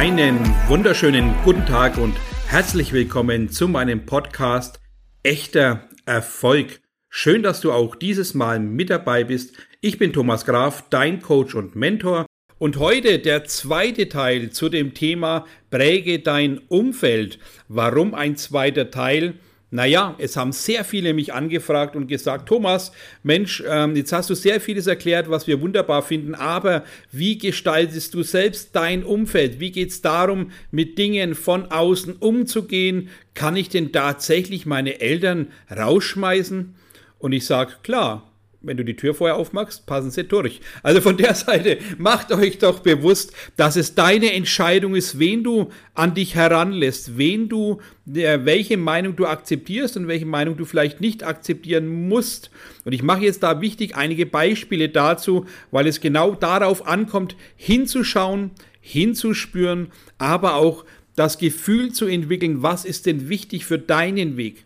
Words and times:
Einen 0.00 0.38
wunderschönen 0.66 1.34
guten 1.44 1.66
Tag 1.66 1.98
und 1.98 2.16
herzlich 2.46 2.94
willkommen 2.94 3.50
zu 3.50 3.68
meinem 3.68 4.06
Podcast 4.06 4.80
Echter 5.22 5.90
Erfolg. 6.06 6.80
Schön, 7.10 7.42
dass 7.42 7.60
du 7.60 7.70
auch 7.70 7.94
dieses 7.96 8.32
Mal 8.32 8.60
mit 8.60 8.88
dabei 8.88 9.24
bist. 9.24 9.58
Ich 9.82 9.98
bin 9.98 10.14
Thomas 10.14 10.46
Graf, 10.46 10.88
dein 10.88 11.20
Coach 11.20 11.54
und 11.54 11.76
Mentor. 11.76 12.24
Und 12.56 12.78
heute 12.78 13.18
der 13.18 13.44
zweite 13.44 14.08
Teil 14.08 14.48
zu 14.48 14.70
dem 14.70 14.94
Thema 14.94 15.44
Präge 15.68 16.20
dein 16.20 16.56
Umfeld. 16.68 17.38
Warum 17.68 18.14
ein 18.14 18.36
zweiter 18.36 18.90
Teil? 18.90 19.34
Naja, 19.72 20.16
es 20.18 20.36
haben 20.36 20.50
sehr 20.50 20.84
viele 20.84 21.14
mich 21.14 21.32
angefragt 21.32 21.94
und 21.94 22.08
gesagt, 22.08 22.48
Thomas, 22.48 22.90
Mensch, 23.22 23.62
ähm, 23.68 23.94
jetzt 23.94 24.12
hast 24.12 24.28
du 24.28 24.34
sehr 24.34 24.60
vieles 24.60 24.88
erklärt, 24.88 25.30
was 25.30 25.46
wir 25.46 25.60
wunderbar 25.60 26.02
finden, 26.02 26.34
aber 26.34 26.84
wie 27.12 27.38
gestaltest 27.38 28.14
du 28.14 28.24
selbst 28.24 28.74
dein 28.74 29.04
Umfeld? 29.04 29.60
Wie 29.60 29.70
geht 29.70 29.90
es 29.90 30.02
darum, 30.02 30.50
mit 30.72 30.98
Dingen 30.98 31.36
von 31.36 31.70
außen 31.70 32.16
umzugehen? 32.16 33.10
Kann 33.34 33.54
ich 33.54 33.68
denn 33.68 33.92
tatsächlich 33.92 34.66
meine 34.66 35.00
Eltern 35.00 35.52
rausschmeißen? 35.70 36.74
Und 37.20 37.32
ich 37.32 37.46
sage, 37.46 37.74
klar, 37.84 38.29
wenn 38.62 38.76
du 38.76 38.84
die 38.84 38.96
Tür 38.96 39.14
vorher 39.14 39.36
aufmachst, 39.36 39.86
passen 39.86 40.10
sie 40.10 40.24
durch. 40.24 40.60
Also 40.82 41.00
von 41.00 41.16
der 41.16 41.34
Seite, 41.34 41.78
macht 41.96 42.30
euch 42.30 42.58
doch 42.58 42.80
bewusst, 42.80 43.32
dass 43.56 43.76
es 43.76 43.94
deine 43.94 44.32
Entscheidung 44.32 44.94
ist, 44.94 45.18
wen 45.18 45.42
du 45.42 45.70
an 45.94 46.14
dich 46.14 46.34
heranlässt, 46.34 47.16
wen 47.16 47.48
du, 47.48 47.80
welche 48.04 48.76
Meinung 48.76 49.16
du 49.16 49.26
akzeptierst 49.26 49.96
und 49.96 50.08
welche 50.08 50.26
Meinung 50.26 50.56
du 50.56 50.64
vielleicht 50.66 51.00
nicht 51.00 51.24
akzeptieren 51.24 52.08
musst. 52.08 52.50
Und 52.84 52.92
ich 52.92 53.02
mache 53.02 53.24
jetzt 53.24 53.42
da 53.42 53.60
wichtig 53.60 53.96
einige 53.96 54.26
Beispiele 54.26 54.90
dazu, 54.90 55.46
weil 55.70 55.86
es 55.86 56.00
genau 56.00 56.34
darauf 56.34 56.86
ankommt, 56.86 57.36
hinzuschauen, 57.56 58.50
hinzuspüren, 58.80 59.88
aber 60.18 60.56
auch 60.56 60.84
das 61.16 61.38
Gefühl 61.38 61.92
zu 61.92 62.06
entwickeln, 62.06 62.62
was 62.62 62.84
ist 62.84 63.06
denn 63.06 63.28
wichtig 63.28 63.64
für 63.64 63.78
deinen 63.78 64.36
Weg. 64.36 64.64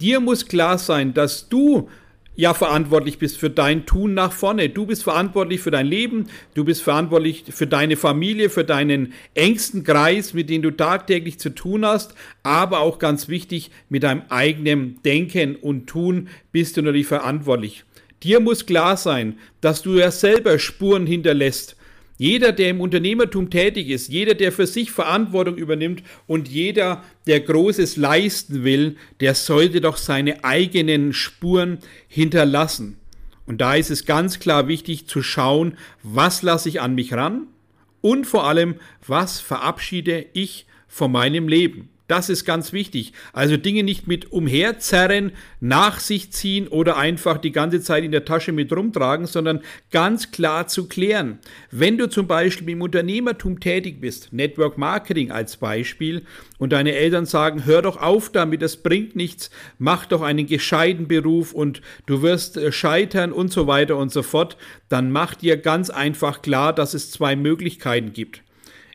Dir 0.00 0.20
muss 0.20 0.46
klar 0.46 0.78
sein, 0.78 1.14
dass 1.14 1.48
du 1.48 1.88
ja 2.38 2.54
verantwortlich 2.54 3.18
bist 3.18 3.36
für 3.36 3.50
dein 3.50 3.84
Tun 3.84 4.14
nach 4.14 4.30
vorne. 4.32 4.68
Du 4.68 4.86
bist 4.86 5.02
verantwortlich 5.02 5.60
für 5.60 5.72
dein 5.72 5.88
Leben, 5.88 6.28
du 6.54 6.64
bist 6.64 6.82
verantwortlich 6.82 7.44
für 7.50 7.66
deine 7.66 7.96
Familie, 7.96 8.48
für 8.48 8.62
deinen 8.62 9.12
engsten 9.34 9.82
Kreis, 9.82 10.34
mit 10.34 10.48
dem 10.48 10.62
du 10.62 10.70
tagtäglich 10.70 11.40
zu 11.40 11.50
tun 11.50 11.84
hast, 11.84 12.14
aber 12.44 12.78
auch 12.78 13.00
ganz 13.00 13.26
wichtig, 13.26 13.72
mit 13.88 14.04
deinem 14.04 14.22
eigenen 14.28 15.02
Denken 15.02 15.56
und 15.56 15.88
Tun 15.88 16.28
bist 16.52 16.76
du 16.76 16.82
natürlich 16.82 17.08
verantwortlich. 17.08 17.84
Dir 18.22 18.38
muss 18.38 18.66
klar 18.66 18.96
sein, 18.96 19.36
dass 19.60 19.82
du 19.82 19.94
ja 19.94 20.12
selber 20.12 20.60
Spuren 20.60 21.08
hinterlässt 21.08 21.76
jeder, 22.18 22.50
der 22.50 22.70
im 22.70 22.80
Unternehmertum 22.80 23.48
tätig 23.48 23.88
ist, 23.88 24.08
jeder, 24.08 24.34
der 24.34 24.50
für 24.50 24.66
sich 24.66 24.90
Verantwortung 24.90 25.56
übernimmt 25.56 26.02
und 26.26 26.48
jeder, 26.48 27.04
der 27.28 27.40
Großes 27.40 27.96
leisten 27.96 28.64
will, 28.64 28.96
der 29.20 29.34
sollte 29.34 29.80
doch 29.80 29.96
seine 29.96 30.44
eigenen 30.44 31.12
Spuren 31.12 31.78
hinterlassen. 32.08 32.98
Und 33.46 33.60
da 33.60 33.76
ist 33.76 33.90
es 33.90 34.04
ganz 34.04 34.40
klar 34.40 34.66
wichtig 34.66 35.06
zu 35.06 35.22
schauen, 35.22 35.78
was 36.02 36.42
lasse 36.42 36.68
ich 36.68 36.80
an 36.80 36.96
mich 36.96 37.12
ran 37.12 37.46
und 38.00 38.26
vor 38.26 38.46
allem, 38.46 38.74
was 39.06 39.40
verabschiede 39.40 40.26
ich 40.32 40.66
von 40.88 41.12
meinem 41.12 41.46
Leben. 41.46 41.88
Das 42.08 42.30
ist 42.30 42.46
ganz 42.46 42.72
wichtig. 42.72 43.12
Also 43.34 43.58
Dinge 43.58 43.82
nicht 43.82 44.08
mit 44.08 44.32
umherzerren, 44.32 45.32
nach 45.60 46.00
sich 46.00 46.32
ziehen 46.32 46.66
oder 46.66 46.96
einfach 46.96 47.38
die 47.38 47.52
ganze 47.52 47.82
Zeit 47.82 48.02
in 48.02 48.12
der 48.12 48.24
Tasche 48.24 48.52
mit 48.52 48.72
rumtragen, 48.72 49.26
sondern 49.26 49.60
ganz 49.90 50.30
klar 50.30 50.66
zu 50.66 50.88
klären. 50.88 51.38
Wenn 51.70 51.98
du 51.98 52.08
zum 52.08 52.26
Beispiel 52.26 52.70
im 52.70 52.82
Unternehmertum 52.82 53.60
tätig 53.60 54.00
bist, 54.00 54.32
Network 54.32 54.78
Marketing 54.78 55.30
als 55.30 55.58
Beispiel, 55.58 56.24
und 56.58 56.72
deine 56.72 56.94
Eltern 56.94 57.26
sagen, 57.26 57.64
hör 57.64 57.82
doch 57.82 57.96
auf 57.96 58.30
damit, 58.30 58.62
das 58.62 58.78
bringt 58.78 59.16
nichts, 59.16 59.50
mach 59.78 60.06
doch 60.06 60.22
einen 60.22 60.46
gescheiten 60.46 61.08
Beruf 61.08 61.52
und 61.52 61.80
du 62.06 62.22
wirst 62.22 62.56
äh, 62.56 62.72
scheitern 62.72 63.32
und 63.32 63.52
so 63.52 63.66
weiter 63.66 63.96
und 63.96 64.12
so 64.12 64.22
fort, 64.22 64.56
dann 64.88 65.10
mach 65.10 65.34
dir 65.34 65.56
ganz 65.56 65.90
einfach 65.90 66.42
klar, 66.42 66.72
dass 66.72 66.94
es 66.94 67.10
zwei 67.10 67.36
Möglichkeiten 67.36 68.12
gibt 68.12 68.42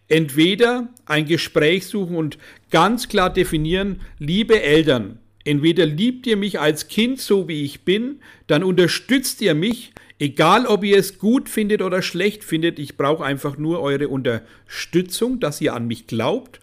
entweder 0.07 0.89
ein 1.05 1.25
Gespräch 1.25 1.87
suchen 1.87 2.15
und 2.15 2.37
ganz 2.71 3.07
klar 3.07 3.31
definieren, 3.31 4.01
liebe 4.19 4.61
Eltern, 4.61 5.19
entweder 5.43 5.85
liebt 5.85 6.27
ihr 6.27 6.37
mich 6.37 6.59
als 6.59 6.87
Kind 6.87 7.19
so 7.19 7.47
wie 7.47 7.63
ich 7.63 7.81
bin, 7.81 8.19
dann 8.47 8.63
unterstützt 8.63 9.41
ihr 9.41 9.55
mich, 9.55 9.93
egal 10.19 10.65
ob 10.65 10.83
ihr 10.83 10.97
es 10.97 11.19
gut 11.19 11.49
findet 11.49 11.81
oder 11.81 12.01
schlecht 12.01 12.43
findet, 12.43 12.79
ich 12.79 12.97
brauche 12.97 13.23
einfach 13.23 13.57
nur 13.57 13.81
eure 13.81 14.07
Unterstützung, 14.07 15.39
dass 15.39 15.61
ihr 15.61 15.73
an 15.73 15.87
mich 15.87 16.07
glaubt. 16.07 16.59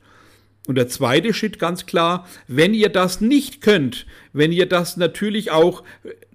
Und 0.66 0.76
der 0.76 0.88
zweite 0.88 1.34
Schritt 1.34 1.58
ganz 1.58 1.86
klar, 1.86 2.28
wenn 2.46 2.74
ihr 2.74 2.90
das 2.90 3.20
nicht 3.20 3.60
könnt, 3.60 4.06
wenn 4.32 4.52
ihr 4.52 4.66
das 4.66 4.96
natürlich 4.96 5.50
auch, 5.50 5.82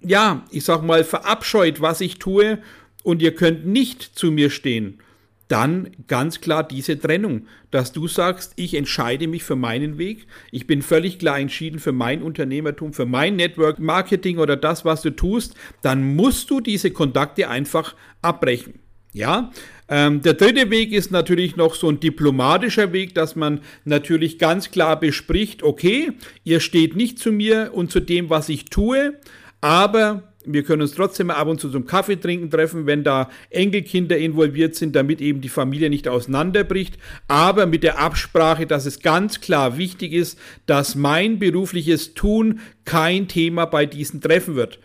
ja, 0.02 0.44
ich 0.50 0.64
sag 0.64 0.82
mal, 0.82 1.04
verabscheut, 1.04 1.80
was 1.80 2.00
ich 2.00 2.18
tue, 2.18 2.58
und 3.02 3.22
ihr 3.22 3.36
könnt 3.36 3.64
nicht 3.64 4.02
zu 4.02 4.32
mir 4.32 4.50
stehen, 4.50 4.98
dann 5.48 5.90
ganz 6.08 6.40
klar 6.40 6.66
diese 6.66 6.98
Trennung, 6.98 7.46
dass 7.70 7.92
du 7.92 8.08
sagst, 8.08 8.52
ich 8.56 8.74
entscheide 8.74 9.28
mich 9.28 9.44
für 9.44 9.56
meinen 9.56 9.98
Weg, 9.98 10.26
ich 10.50 10.66
bin 10.66 10.82
völlig 10.82 11.18
klar 11.18 11.38
entschieden 11.38 11.78
für 11.78 11.92
mein 11.92 12.22
Unternehmertum, 12.22 12.92
für 12.92 13.06
mein 13.06 13.36
Network 13.36 13.78
Marketing 13.78 14.38
oder 14.38 14.56
das, 14.56 14.84
was 14.84 15.02
du 15.02 15.10
tust, 15.10 15.54
dann 15.82 16.16
musst 16.16 16.50
du 16.50 16.60
diese 16.60 16.90
Kontakte 16.90 17.48
einfach 17.48 17.94
abbrechen. 18.22 18.80
Ja, 19.12 19.50
ähm, 19.88 20.20
der 20.20 20.34
dritte 20.34 20.68
Weg 20.70 20.92
ist 20.92 21.10
natürlich 21.10 21.56
noch 21.56 21.74
so 21.74 21.88
ein 21.88 22.00
diplomatischer 22.00 22.92
Weg, 22.92 23.14
dass 23.14 23.36
man 23.36 23.60
natürlich 23.84 24.38
ganz 24.38 24.70
klar 24.70 24.98
bespricht, 24.98 25.62
okay, 25.62 26.12
ihr 26.44 26.60
steht 26.60 26.96
nicht 26.96 27.18
zu 27.18 27.32
mir 27.32 27.70
und 27.72 27.90
zu 27.90 28.00
dem, 28.00 28.28
was 28.28 28.48
ich 28.48 28.66
tue, 28.66 29.14
aber 29.60 30.34
wir 30.46 30.62
können 30.62 30.82
uns 30.82 30.94
trotzdem 30.94 31.30
ab 31.30 31.48
und 31.48 31.60
zu 31.60 31.68
zum 31.70 31.86
Kaffee 31.86 32.16
trinken 32.16 32.50
treffen, 32.50 32.86
wenn 32.86 33.04
da 33.04 33.28
Enkelkinder 33.50 34.16
involviert 34.16 34.74
sind, 34.74 34.94
damit 34.96 35.20
eben 35.20 35.40
die 35.40 35.48
Familie 35.48 35.90
nicht 35.90 36.08
auseinanderbricht. 36.08 36.98
Aber 37.28 37.66
mit 37.66 37.82
der 37.82 37.98
Absprache, 37.98 38.66
dass 38.66 38.86
es 38.86 39.00
ganz 39.00 39.40
klar 39.40 39.76
wichtig 39.76 40.12
ist, 40.12 40.38
dass 40.66 40.94
mein 40.94 41.38
berufliches 41.38 42.14
Tun 42.14 42.60
kein 42.84 43.28
Thema 43.28 43.66
bei 43.66 43.86
diesen 43.86 44.20
Treffen 44.20 44.54
wird. 44.54 44.78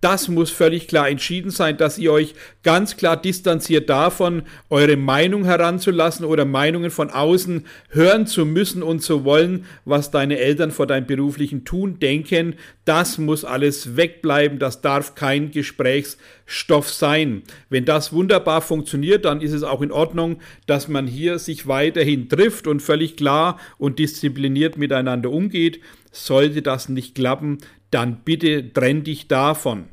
Das 0.00 0.28
muss 0.28 0.50
völlig 0.50 0.86
klar 0.86 1.08
entschieden 1.08 1.50
sein, 1.50 1.76
dass 1.76 1.98
ihr 1.98 2.12
euch 2.12 2.34
ganz 2.62 2.96
klar 2.96 3.16
distanziert 3.16 3.90
davon, 3.90 4.42
eure 4.70 4.96
Meinung 4.96 5.44
heranzulassen 5.44 6.24
oder 6.24 6.44
Meinungen 6.44 6.92
von 6.92 7.10
außen 7.10 7.66
hören 7.88 8.28
zu 8.28 8.46
müssen 8.46 8.84
und 8.84 9.00
zu 9.00 9.24
wollen, 9.24 9.64
was 9.84 10.12
deine 10.12 10.38
Eltern 10.38 10.70
vor 10.70 10.86
deinem 10.86 11.06
beruflichen 11.06 11.64
Tun 11.64 11.98
denken. 11.98 12.54
Das 12.84 13.18
muss 13.18 13.44
alles 13.44 13.96
wegbleiben, 13.96 14.60
das 14.60 14.82
darf 14.82 15.16
kein 15.16 15.50
Gesprächsstoff 15.50 16.88
sein. 16.90 17.42
Wenn 17.68 17.84
das 17.84 18.12
wunderbar 18.12 18.62
funktioniert, 18.62 19.24
dann 19.24 19.40
ist 19.40 19.52
es 19.52 19.64
auch 19.64 19.82
in 19.82 19.90
Ordnung, 19.90 20.38
dass 20.66 20.86
man 20.86 21.08
hier 21.08 21.40
sich 21.40 21.66
weiterhin 21.66 22.28
trifft 22.28 22.68
und 22.68 22.80
völlig 22.80 23.16
klar 23.16 23.58
und 23.78 23.98
diszipliniert 23.98 24.78
miteinander 24.78 25.30
umgeht. 25.30 25.80
Sollte 26.10 26.62
das 26.62 26.88
nicht 26.88 27.14
klappen, 27.14 27.58
dann 27.90 28.20
bitte 28.24 28.72
trenn 28.72 29.04
dich 29.04 29.28
davon. 29.28 29.86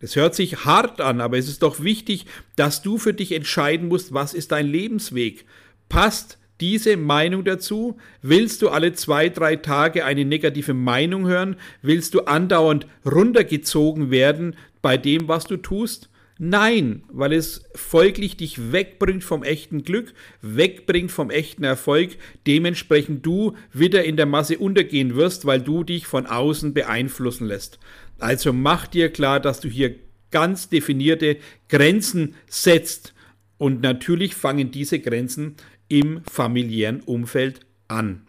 Das 0.00 0.16
hört 0.16 0.34
sich 0.34 0.64
hart 0.64 1.00
an, 1.00 1.20
aber 1.20 1.38
es 1.38 1.48
ist 1.48 1.62
doch 1.62 1.82
wichtig, 1.82 2.26
dass 2.56 2.82
du 2.82 2.98
für 2.98 3.14
dich 3.14 3.32
entscheiden 3.32 3.88
musst, 3.88 4.12
was 4.12 4.34
ist 4.34 4.52
dein 4.52 4.66
Lebensweg. 4.66 5.46
Passt 5.88 6.38
diese 6.60 6.96
Meinung 6.96 7.44
dazu? 7.44 7.96
Willst 8.22 8.62
du 8.62 8.68
alle 8.68 8.92
zwei, 8.92 9.28
drei 9.28 9.56
Tage 9.56 10.04
eine 10.04 10.24
negative 10.24 10.74
Meinung 10.74 11.26
hören? 11.26 11.56
Willst 11.82 12.14
du 12.14 12.22
andauernd 12.22 12.86
runtergezogen 13.04 14.10
werden 14.10 14.56
bei 14.82 14.96
dem, 14.96 15.28
was 15.28 15.44
du 15.44 15.56
tust? 15.56 16.10
Nein, 16.38 17.04
weil 17.12 17.32
es 17.32 17.64
folglich 17.76 18.36
dich 18.36 18.72
wegbringt 18.72 19.22
vom 19.22 19.44
echten 19.44 19.84
Glück, 19.84 20.14
wegbringt 20.42 21.12
vom 21.12 21.30
echten 21.30 21.62
Erfolg, 21.62 22.16
dementsprechend 22.46 23.24
du 23.24 23.54
wieder 23.72 24.04
in 24.04 24.16
der 24.16 24.26
Masse 24.26 24.58
untergehen 24.58 25.14
wirst, 25.14 25.46
weil 25.46 25.60
du 25.60 25.84
dich 25.84 26.08
von 26.08 26.26
außen 26.26 26.74
beeinflussen 26.74 27.46
lässt. 27.46 27.78
Also 28.18 28.52
mach 28.52 28.88
dir 28.88 29.10
klar, 29.10 29.38
dass 29.38 29.60
du 29.60 29.68
hier 29.68 29.94
ganz 30.32 30.68
definierte 30.68 31.36
Grenzen 31.68 32.34
setzt. 32.48 33.14
Und 33.56 33.82
natürlich 33.82 34.34
fangen 34.34 34.72
diese 34.72 34.98
Grenzen 34.98 35.54
im 35.86 36.22
familiären 36.24 37.00
Umfeld 37.02 37.60
an. 37.86 38.26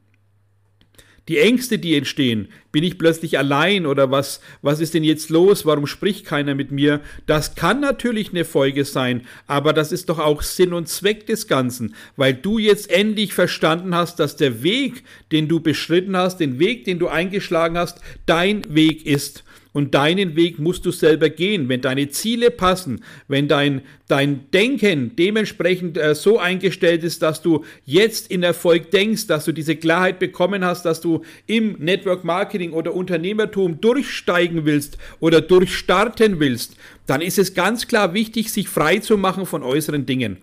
Die 1.27 1.39
Ängste, 1.39 1.79
die 1.79 1.95
entstehen, 1.95 2.49
bin 2.75 2.83
ich 2.83 2.97
plötzlich 2.97 3.37
allein 3.37 3.85
oder 3.85 4.11
was, 4.11 4.41
was 4.61 4.81
ist 4.81 4.93
denn 4.93 5.05
jetzt 5.05 5.29
los? 5.29 5.65
Warum 5.65 5.87
spricht 5.87 6.25
keiner 6.25 6.55
mit 6.55 6.71
mir? 6.71 6.99
Das 7.25 7.55
kann 7.55 7.79
natürlich 7.79 8.31
eine 8.31 8.43
Folge 8.43 8.83
sein, 8.83 9.21
aber 9.47 9.71
das 9.71 9.93
ist 9.93 10.09
doch 10.09 10.19
auch 10.19 10.41
Sinn 10.41 10.73
und 10.73 10.89
Zweck 10.89 11.25
des 11.25 11.47
Ganzen, 11.47 11.95
weil 12.17 12.33
du 12.33 12.57
jetzt 12.57 12.91
endlich 12.91 13.33
verstanden 13.33 13.95
hast, 13.95 14.19
dass 14.19 14.35
der 14.35 14.61
Weg, 14.61 15.05
den 15.31 15.47
du 15.47 15.61
beschritten 15.61 16.17
hast, 16.17 16.41
den 16.41 16.59
Weg, 16.59 16.83
den 16.83 16.99
du 16.99 17.07
eingeschlagen 17.07 17.77
hast, 17.77 18.01
dein 18.25 18.63
Weg 18.67 19.05
ist. 19.05 19.45
Und 19.75 19.93
deinen 19.93 20.37
Weg 20.37 20.57
musst 20.57 20.85
du 20.85 20.91
selber 20.91 21.29
gehen. 21.29 21.67
Wenn 21.67 21.81
deine 21.81 22.07
Ziele 22.07 22.49
passen, 22.49 23.03
wenn 23.27 23.49
dein, 23.49 23.81
dein 24.07 24.49
Denken 24.51 25.17
dementsprechend 25.17 25.97
äh, 25.97 26.15
so 26.15 26.39
eingestellt 26.39 27.03
ist, 27.03 27.21
dass 27.21 27.41
du 27.41 27.65
jetzt 27.83 28.31
in 28.31 28.41
Erfolg 28.41 28.91
denkst, 28.91 29.27
dass 29.27 29.43
du 29.43 29.51
diese 29.51 29.75
Klarheit 29.75 30.17
bekommen 30.17 30.63
hast, 30.63 30.85
dass 30.85 31.01
du 31.01 31.23
im 31.45 31.75
Network 31.77 32.23
Marketing 32.23 32.64
oder 32.73 32.93
Unternehmertum 32.93 33.81
durchsteigen 33.81 34.65
willst 34.65 34.97
oder 35.19 35.41
durchstarten 35.41 36.39
willst, 36.39 36.75
dann 37.05 37.21
ist 37.21 37.37
es 37.37 37.53
ganz 37.53 37.87
klar 37.87 38.13
wichtig, 38.13 38.51
sich 38.51 38.69
frei 38.69 38.99
zu 38.99 39.17
machen 39.17 39.45
von 39.45 39.63
äußeren 39.63 40.05
Dingen. 40.05 40.37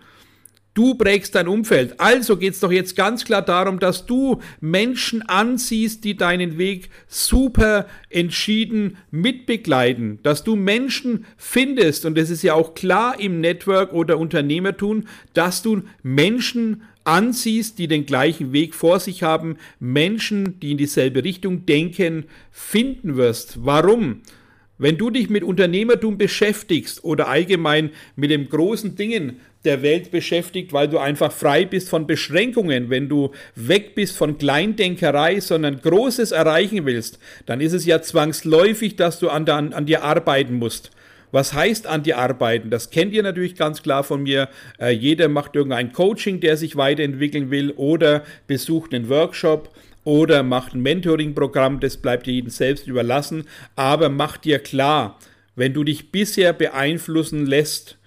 Du 0.73 0.95
prägst 0.95 1.35
dein 1.35 1.47
Umfeld. 1.47 1.99
Also 1.99 2.35
geht 2.35 2.53
es 2.53 2.59
doch 2.59 2.71
jetzt 2.71 2.95
ganz 2.95 3.25
klar 3.25 3.43
darum, 3.43 3.77
dass 3.77 4.07
du 4.07 4.39
Menschen 4.59 5.21
anziehst, 5.21 6.03
die 6.03 6.17
deinen 6.17 6.57
Weg 6.57 6.89
super 7.07 7.85
entschieden 8.09 8.97
mitbegleiten. 9.11 10.17
Dass 10.23 10.43
du 10.43 10.55
Menschen 10.55 11.25
findest, 11.37 12.05
und 12.05 12.17
das 12.17 12.31
ist 12.31 12.41
ja 12.41 12.55
auch 12.55 12.73
klar 12.73 13.19
im 13.19 13.39
Network 13.39 13.93
oder 13.93 14.17
Unternehmertum, 14.17 15.03
dass 15.35 15.61
du 15.61 15.83
Menschen 16.01 16.81
anziehst, 17.03 17.79
die 17.79 17.87
den 17.87 18.05
gleichen 18.05 18.53
Weg 18.53 18.75
vor 18.75 18.99
sich 18.99 19.23
haben, 19.23 19.57
Menschen, 19.79 20.59
die 20.59 20.71
in 20.71 20.77
dieselbe 20.77 21.23
Richtung 21.23 21.65
denken, 21.65 22.25
finden 22.51 23.17
wirst. 23.17 23.65
Warum? 23.65 24.21
Wenn 24.77 24.97
du 24.97 25.11
dich 25.11 25.29
mit 25.29 25.43
Unternehmertum 25.43 26.17
beschäftigst 26.17 27.03
oder 27.03 27.27
allgemein 27.27 27.91
mit 28.15 28.31
den 28.31 28.49
großen 28.49 28.95
Dingen 28.95 29.39
der 29.65 29.81
Welt 29.81 30.11
beschäftigt, 30.11 30.73
weil 30.73 30.89
du 30.89 30.97
einfach 30.97 31.31
frei 31.31 31.63
bist 31.63 31.89
von 31.89 32.07
Beschränkungen, 32.07 32.89
wenn 32.89 33.07
du 33.07 33.31
weg 33.55 33.95
bist 33.95 34.17
von 34.17 34.37
Kleindenkerei, 34.37 35.39
sondern 35.39 35.79
Großes 35.79 36.31
erreichen 36.31 36.85
willst, 36.85 37.19
dann 37.45 37.61
ist 37.61 37.73
es 37.73 37.85
ja 37.85 38.01
zwangsläufig, 38.01 38.95
dass 38.95 39.19
du 39.19 39.29
an, 39.29 39.47
an, 39.47 39.73
an 39.73 39.85
dir 39.85 40.03
arbeiten 40.03 40.55
musst. 40.55 40.91
Was 41.33 41.51
heißt 41.51 41.87
an 41.87 42.03
dir 42.03 42.19
arbeiten? 42.19 42.69
Das 42.69 42.91
kennt 42.91 43.11
ihr 43.11 43.23
natürlich 43.23 43.55
ganz 43.55 43.81
klar 43.81 44.03
von 44.03 44.21
mir. 44.21 44.49
Äh, 44.79 44.91
jeder 44.91 45.29
macht 45.29 45.55
irgendein 45.55 45.91
Coaching, 45.91 46.39
der 46.39 46.57
sich 46.57 46.75
weiterentwickeln 46.75 47.49
will 47.49 47.71
oder 47.71 48.23
besucht 48.45 48.93
einen 48.93 49.09
Workshop 49.09 49.73
oder 50.03 50.43
macht 50.43 50.75
ein 50.75 50.81
Mentoring-Programm, 50.81 51.79
das 51.79 51.97
bleibt 51.97 52.27
dir 52.27 52.33
jedem 52.33 52.51
selbst 52.51 52.87
überlassen. 52.87 53.45
Aber 53.75 54.09
mach 54.09 54.37
dir 54.37 54.59
klar, 54.59 55.17
wenn 55.55 55.73
du 55.73 55.83
dich 55.83 56.11
bisher 56.11 56.53
beeinflussen 56.53 57.47
lässt, 57.47 57.97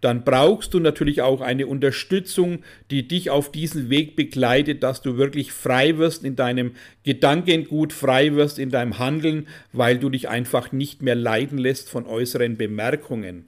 dann 0.00 0.24
brauchst 0.24 0.74
du 0.74 0.80
natürlich 0.80 1.22
auch 1.22 1.40
eine 1.40 1.66
Unterstützung, 1.66 2.62
die 2.90 3.08
dich 3.08 3.30
auf 3.30 3.50
diesen 3.50 3.88
Weg 3.90 4.14
begleitet, 4.16 4.82
dass 4.82 5.02
du 5.02 5.16
wirklich 5.16 5.52
frei 5.52 5.98
wirst 5.98 6.24
in 6.24 6.36
deinem 6.36 6.72
Gedankengut, 7.04 7.92
frei 7.92 8.34
wirst 8.34 8.58
in 8.58 8.70
deinem 8.70 8.98
Handeln, 8.98 9.48
weil 9.72 9.98
du 9.98 10.10
dich 10.10 10.28
einfach 10.28 10.72
nicht 10.72 11.02
mehr 11.02 11.14
leiden 11.14 11.58
lässt 11.58 11.88
von 11.88 12.06
äußeren 12.06 12.56
Bemerkungen. 12.56 13.46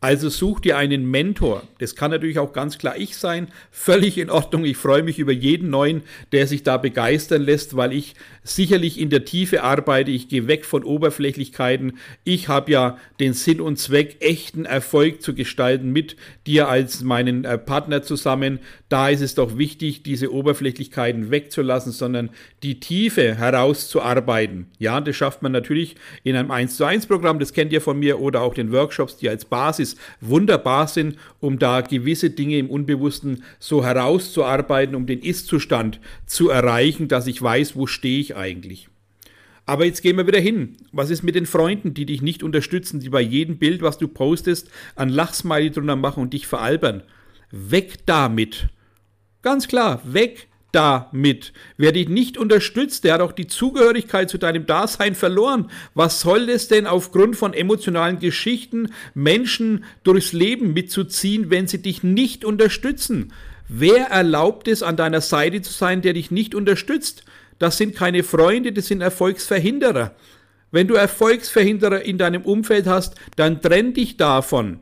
Also 0.00 0.28
such 0.28 0.60
dir 0.60 0.76
einen 0.76 1.10
Mentor. 1.10 1.62
Das 1.78 1.96
kann 1.96 2.10
natürlich 2.10 2.38
auch 2.38 2.52
ganz 2.52 2.76
klar 2.76 2.98
ich 2.98 3.16
sein. 3.16 3.48
Völlig 3.70 4.18
in 4.18 4.28
Ordnung. 4.28 4.66
Ich 4.66 4.76
freue 4.76 5.02
mich 5.02 5.18
über 5.18 5.32
jeden 5.32 5.70
neuen, 5.70 6.02
der 6.32 6.46
sich 6.46 6.62
da 6.62 6.76
begeistern 6.76 7.42
lässt, 7.42 7.76
weil 7.76 7.94
ich 7.94 8.14
sicherlich 8.44 9.00
in 9.00 9.08
der 9.08 9.24
Tiefe 9.24 9.62
arbeite. 9.62 10.10
Ich 10.10 10.28
gehe 10.28 10.48
weg 10.48 10.66
von 10.66 10.84
Oberflächlichkeiten. 10.84 11.96
Ich 12.24 12.48
habe 12.48 12.72
ja 12.72 12.98
den 13.20 13.32
Sinn 13.32 13.60
und 13.60 13.78
Zweck, 13.78 14.18
echten 14.20 14.66
Erfolg 14.66 15.22
zu 15.22 15.34
gestalten 15.34 15.90
mit 15.92 16.16
dir 16.46 16.68
als 16.68 17.02
meinen 17.02 17.44
äh, 17.44 17.56
Partner 17.56 18.02
zusammen. 18.02 18.60
Da 18.90 19.08
ist 19.08 19.22
es 19.22 19.34
doch 19.34 19.56
wichtig, 19.56 20.02
diese 20.02 20.30
Oberflächlichkeiten 20.30 21.30
wegzulassen, 21.30 21.92
sondern 21.92 22.30
die 22.62 22.80
Tiefe 22.80 23.34
herauszuarbeiten. 23.34 24.66
Ja, 24.78 25.00
das 25.00 25.16
schafft 25.16 25.42
man 25.42 25.52
natürlich 25.52 25.96
in 26.22 26.36
einem 26.36 26.50
1 26.50 26.76
zu 26.76 26.84
1 26.84 27.06
Programm. 27.06 27.38
Das 27.38 27.54
kennt 27.54 27.72
ihr 27.72 27.80
von 27.80 27.98
mir 27.98 28.20
oder 28.20 28.42
auch 28.42 28.52
den 28.52 28.72
Workshops, 28.72 29.16
die 29.16 29.28
als 29.28 29.46
Basis 29.46 29.85
Praxis 29.86 29.96
wunderbar 30.20 30.88
sind, 30.88 31.16
um 31.40 31.58
da 31.58 31.80
gewisse 31.80 32.30
Dinge 32.30 32.58
im 32.58 32.70
Unbewussten 32.70 33.44
so 33.58 33.84
herauszuarbeiten, 33.84 34.96
um 34.96 35.06
den 35.06 35.20
Ist-Zustand 35.20 36.00
zu 36.26 36.50
erreichen, 36.50 37.08
dass 37.08 37.26
ich 37.26 37.40
weiß, 37.40 37.76
wo 37.76 37.86
stehe 37.86 38.20
ich 38.20 38.36
eigentlich. 38.36 38.88
Aber 39.66 39.84
jetzt 39.84 40.02
gehen 40.02 40.16
wir 40.16 40.26
wieder 40.26 40.40
hin. 40.40 40.76
Was 40.92 41.10
ist 41.10 41.24
mit 41.24 41.34
den 41.34 41.46
Freunden, 41.46 41.92
die 41.92 42.06
dich 42.06 42.22
nicht 42.22 42.42
unterstützen, 42.42 43.00
die 43.00 43.08
bei 43.08 43.20
jedem 43.20 43.58
Bild, 43.58 43.82
was 43.82 43.98
du 43.98 44.06
postest, 44.06 44.70
ein 44.94 45.08
Lachsmiley 45.08 45.70
drunter 45.70 45.96
machen 45.96 46.22
und 46.22 46.32
dich 46.32 46.46
veralbern? 46.46 47.02
Weg 47.50 48.06
damit. 48.06 48.68
Ganz 49.42 49.66
klar, 49.66 50.00
weg 50.04 50.48
damit. 50.76 51.54
Wer 51.78 51.92
dich 51.92 52.10
nicht 52.10 52.36
unterstützt, 52.36 53.04
der 53.04 53.14
hat 53.14 53.20
auch 53.22 53.32
die 53.32 53.46
Zugehörigkeit 53.46 54.28
zu 54.28 54.36
deinem 54.36 54.66
Dasein 54.66 55.14
verloren. 55.14 55.70
Was 55.94 56.20
soll 56.20 56.50
es 56.50 56.68
denn 56.68 56.86
aufgrund 56.86 57.34
von 57.34 57.54
emotionalen 57.54 58.18
Geschichten 58.18 58.92
Menschen 59.14 59.84
durchs 60.04 60.34
Leben 60.34 60.74
mitzuziehen, 60.74 61.48
wenn 61.48 61.66
sie 61.66 61.80
dich 61.80 62.02
nicht 62.02 62.44
unterstützen? 62.44 63.32
Wer 63.68 64.08
erlaubt 64.08 64.68
es, 64.68 64.82
an 64.82 64.96
deiner 64.96 65.22
Seite 65.22 65.62
zu 65.62 65.72
sein, 65.72 66.02
der 66.02 66.12
dich 66.12 66.30
nicht 66.30 66.54
unterstützt? 66.54 67.24
Das 67.58 67.78
sind 67.78 67.96
keine 67.96 68.22
Freunde, 68.22 68.72
das 68.72 68.86
sind 68.86 69.00
Erfolgsverhinderer. 69.00 70.14
Wenn 70.70 70.88
du 70.88 70.94
Erfolgsverhinderer 70.94 72.02
in 72.02 72.18
deinem 72.18 72.42
Umfeld 72.42 72.86
hast, 72.86 73.14
dann 73.36 73.62
trenn 73.62 73.94
dich 73.94 74.18
davon 74.18 74.80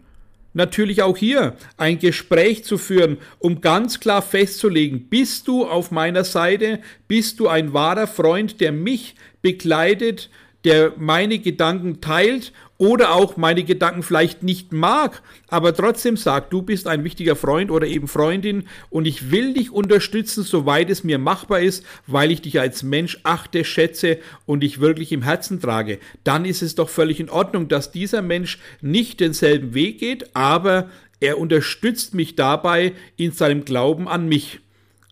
natürlich 0.54 1.02
auch 1.02 1.16
hier 1.16 1.56
ein 1.76 1.98
Gespräch 1.98 2.64
zu 2.64 2.78
führen, 2.78 3.18
um 3.38 3.60
ganz 3.60 4.00
klar 4.00 4.22
festzulegen, 4.22 5.08
bist 5.08 5.46
du 5.46 5.66
auf 5.66 5.90
meiner 5.90 6.24
Seite, 6.24 6.80
bist 7.06 7.38
du 7.40 7.48
ein 7.48 7.72
wahrer 7.72 8.06
Freund, 8.06 8.60
der 8.60 8.72
mich 8.72 9.14
begleitet, 9.42 10.30
der 10.64 10.92
meine 10.96 11.38
Gedanken 11.38 12.00
teilt 12.00 12.52
oder 12.78 13.12
auch 13.12 13.36
meine 13.36 13.64
Gedanken 13.64 14.02
vielleicht 14.02 14.42
nicht 14.42 14.72
mag, 14.72 15.22
aber 15.48 15.74
trotzdem 15.74 16.16
sagt, 16.16 16.52
du 16.52 16.62
bist 16.62 16.86
ein 16.88 17.04
wichtiger 17.04 17.36
Freund 17.36 17.70
oder 17.70 17.86
eben 17.86 18.08
Freundin 18.08 18.64
und 18.90 19.06
ich 19.06 19.30
will 19.30 19.54
dich 19.54 19.70
unterstützen, 19.70 20.42
soweit 20.42 20.90
es 20.90 21.04
mir 21.04 21.18
machbar 21.18 21.60
ist, 21.60 21.84
weil 22.06 22.30
ich 22.30 22.42
dich 22.42 22.58
als 22.58 22.82
Mensch 22.82 23.20
achte, 23.22 23.64
schätze 23.64 24.18
und 24.46 24.60
dich 24.60 24.80
wirklich 24.80 25.12
im 25.12 25.22
Herzen 25.22 25.60
trage, 25.60 25.98
dann 26.24 26.44
ist 26.44 26.62
es 26.62 26.74
doch 26.74 26.88
völlig 26.88 27.20
in 27.20 27.30
Ordnung, 27.30 27.68
dass 27.68 27.92
dieser 27.92 28.22
Mensch 28.22 28.58
nicht 28.80 29.20
denselben 29.20 29.74
Weg 29.74 30.00
geht, 30.00 30.34
aber 30.34 30.90
er 31.20 31.38
unterstützt 31.38 32.14
mich 32.14 32.34
dabei 32.34 32.92
in 33.16 33.32
seinem 33.32 33.64
Glauben 33.64 34.08
an 34.08 34.28
mich. 34.28 34.60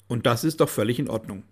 Und 0.08 0.26
das 0.26 0.44
ist 0.44 0.60
doch 0.60 0.68
völlig 0.68 0.98
in 0.98 1.08
Ordnung. 1.08 1.42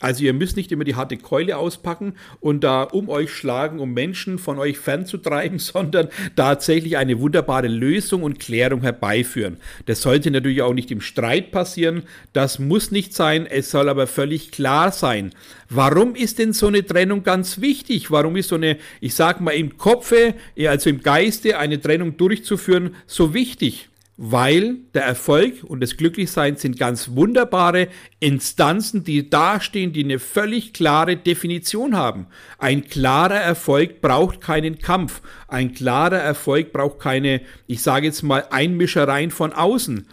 Also 0.00 0.24
ihr 0.24 0.32
müsst 0.32 0.56
nicht 0.56 0.72
immer 0.72 0.84
die 0.84 0.96
harte 0.96 1.18
Keule 1.18 1.58
auspacken 1.58 2.14
und 2.40 2.64
da 2.64 2.82
um 2.84 3.10
euch 3.10 3.30
schlagen, 3.30 3.78
um 3.80 3.92
Menschen 3.92 4.38
von 4.38 4.58
euch 4.58 4.78
fernzutreiben, 4.78 5.58
sondern 5.58 6.08
tatsächlich 6.34 6.96
eine 6.96 7.20
wunderbare 7.20 7.68
Lösung 7.68 8.22
und 8.22 8.40
Klärung 8.40 8.80
herbeiführen. 8.80 9.58
Das 9.84 10.00
sollte 10.00 10.30
natürlich 10.30 10.62
auch 10.62 10.72
nicht 10.72 10.90
im 10.90 11.02
Streit 11.02 11.52
passieren, 11.52 12.04
das 12.32 12.58
muss 12.58 12.90
nicht 12.90 13.14
sein, 13.14 13.46
es 13.46 13.70
soll 13.70 13.90
aber 13.90 14.06
völlig 14.06 14.50
klar 14.50 14.90
sein. 14.90 15.32
Warum 15.68 16.14
ist 16.14 16.38
denn 16.38 16.54
so 16.54 16.68
eine 16.68 16.84
Trennung 16.84 17.22
ganz 17.22 17.60
wichtig? 17.60 18.10
Warum 18.10 18.36
ist 18.36 18.48
so 18.48 18.56
eine, 18.56 18.78
ich 19.00 19.14
sag 19.14 19.40
mal 19.40 19.52
im 19.52 19.76
Kopfe, 19.76 20.34
also 20.66 20.88
im 20.88 21.02
Geiste 21.02 21.58
eine 21.58 21.80
Trennung 21.80 22.16
durchzuführen 22.16 22.96
so 23.06 23.34
wichtig? 23.34 23.89
Weil 24.22 24.80
der 24.92 25.04
Erfolg 25.04 25.64
und 25.64 25.80
das 25.80 25.96
Glücklichsein 25.96 26.56
sind 26.56 26.78
ganz 26.78 27.12
wunderbare 27.12 27.88
Instanzen, 28.20 29.02
die 29.02 29.30
dastehen, 29.30 29.94
die 29.94 30.04
eine 30.04 30.18
völlig 30.18 30.74
klare 30.74 31.16
Definition 31.16 31.96
haben. 31.96 32.26
Ein 32.58 32.86
klarer 32.86 33.40
Erfolg 33.40 34.02
braucht 34.02 34.42
keinen 34.42 34.78
Kampf. 34.78 35.22
Ein 35.48 35.72
klarer 35.72 36.18
Erfolg 36.18 36.74
braucht 36.74 36.98
keine, 36.98 37.40
ich 37.66 37.80
sage 37.80 38.08
jetzt 38.08 38.22
mal, 38.22 38.44
Einmischereien 38.50 39.30
von 39.30 39.54
außen. 39.54 40.06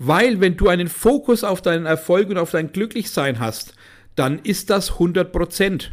Weil 0.00 0.40
wenn 0.40 0.56
du 0.56 0.66
einen 0.66 0.88
Fokus 0.88 1.44
auf 1.44 1.62
deinen 1.62 1.86
Erfolg 1.86 2.30
und 2.30 2.38
auf 2.38 2.50
dein 2.50 2.72
Glücklichsein 2.72 3.38
hast, 3.38 3.74
dann 4.16 4.40
ist 4.40 4.70
das 4.70 4.94
100 4.94 5.30
Prozent. 5.30 5.92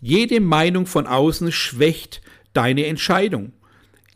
Jede 0.00 0.40
Meinung 0.40 0.86
von 0.86 1.06
außen 1.06 1.52
schwächt 1.52 2.22
deine 2.54 2.86
Entscheidung. 2.86 3.52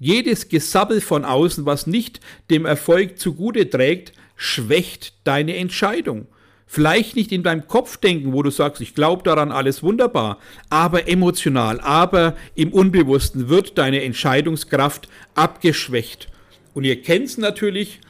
Jedes 0.02 0.48
Gesabbel 0.48 1.02
von 1.02 1.26
außen, 1.26 1.66
was 1.66 1.86
nicht 1.86 2.20
dem 2.48 2.64
Erfolg 2.64 3.18
zugute 3.18 3.68
trägt, 3.68 4.14
schwächt 4.34 5.12
deine 5.24 5.56
Entscheidung. 5.56 6.26
Vielleicht 6.66 7.16
nicht 7.16 7.32
in 7.32 7.42
deinem 7.42 7.68
Kopf 7.68 7.98
denken, 7.98 8.32
wo 8.32 8.42
du 8.42 8.48
sagst, 8.48 8.80
ich 8.80 8.94
glaube 8.94 9.24
daran, 9.24 9.52
alles 9.52 9.82
wunderbar, 9.82 10.38
aber 10.70 11.06
emotional, 11.06 11.80
aber 11.80 12.34
im 12.54 12.72
Unbewussten 12.72 13.50
wird 13.50 13.76
deine 13.76 14.02
Entscheidungskraft 14.02 15.06
abgeschwächt. 15.34 16.28
Und 16.72 16.84
ihr 16.84 17.02
kennt 17.02 17.26
es 17.26 17.36
natürlich, 17.36 18.00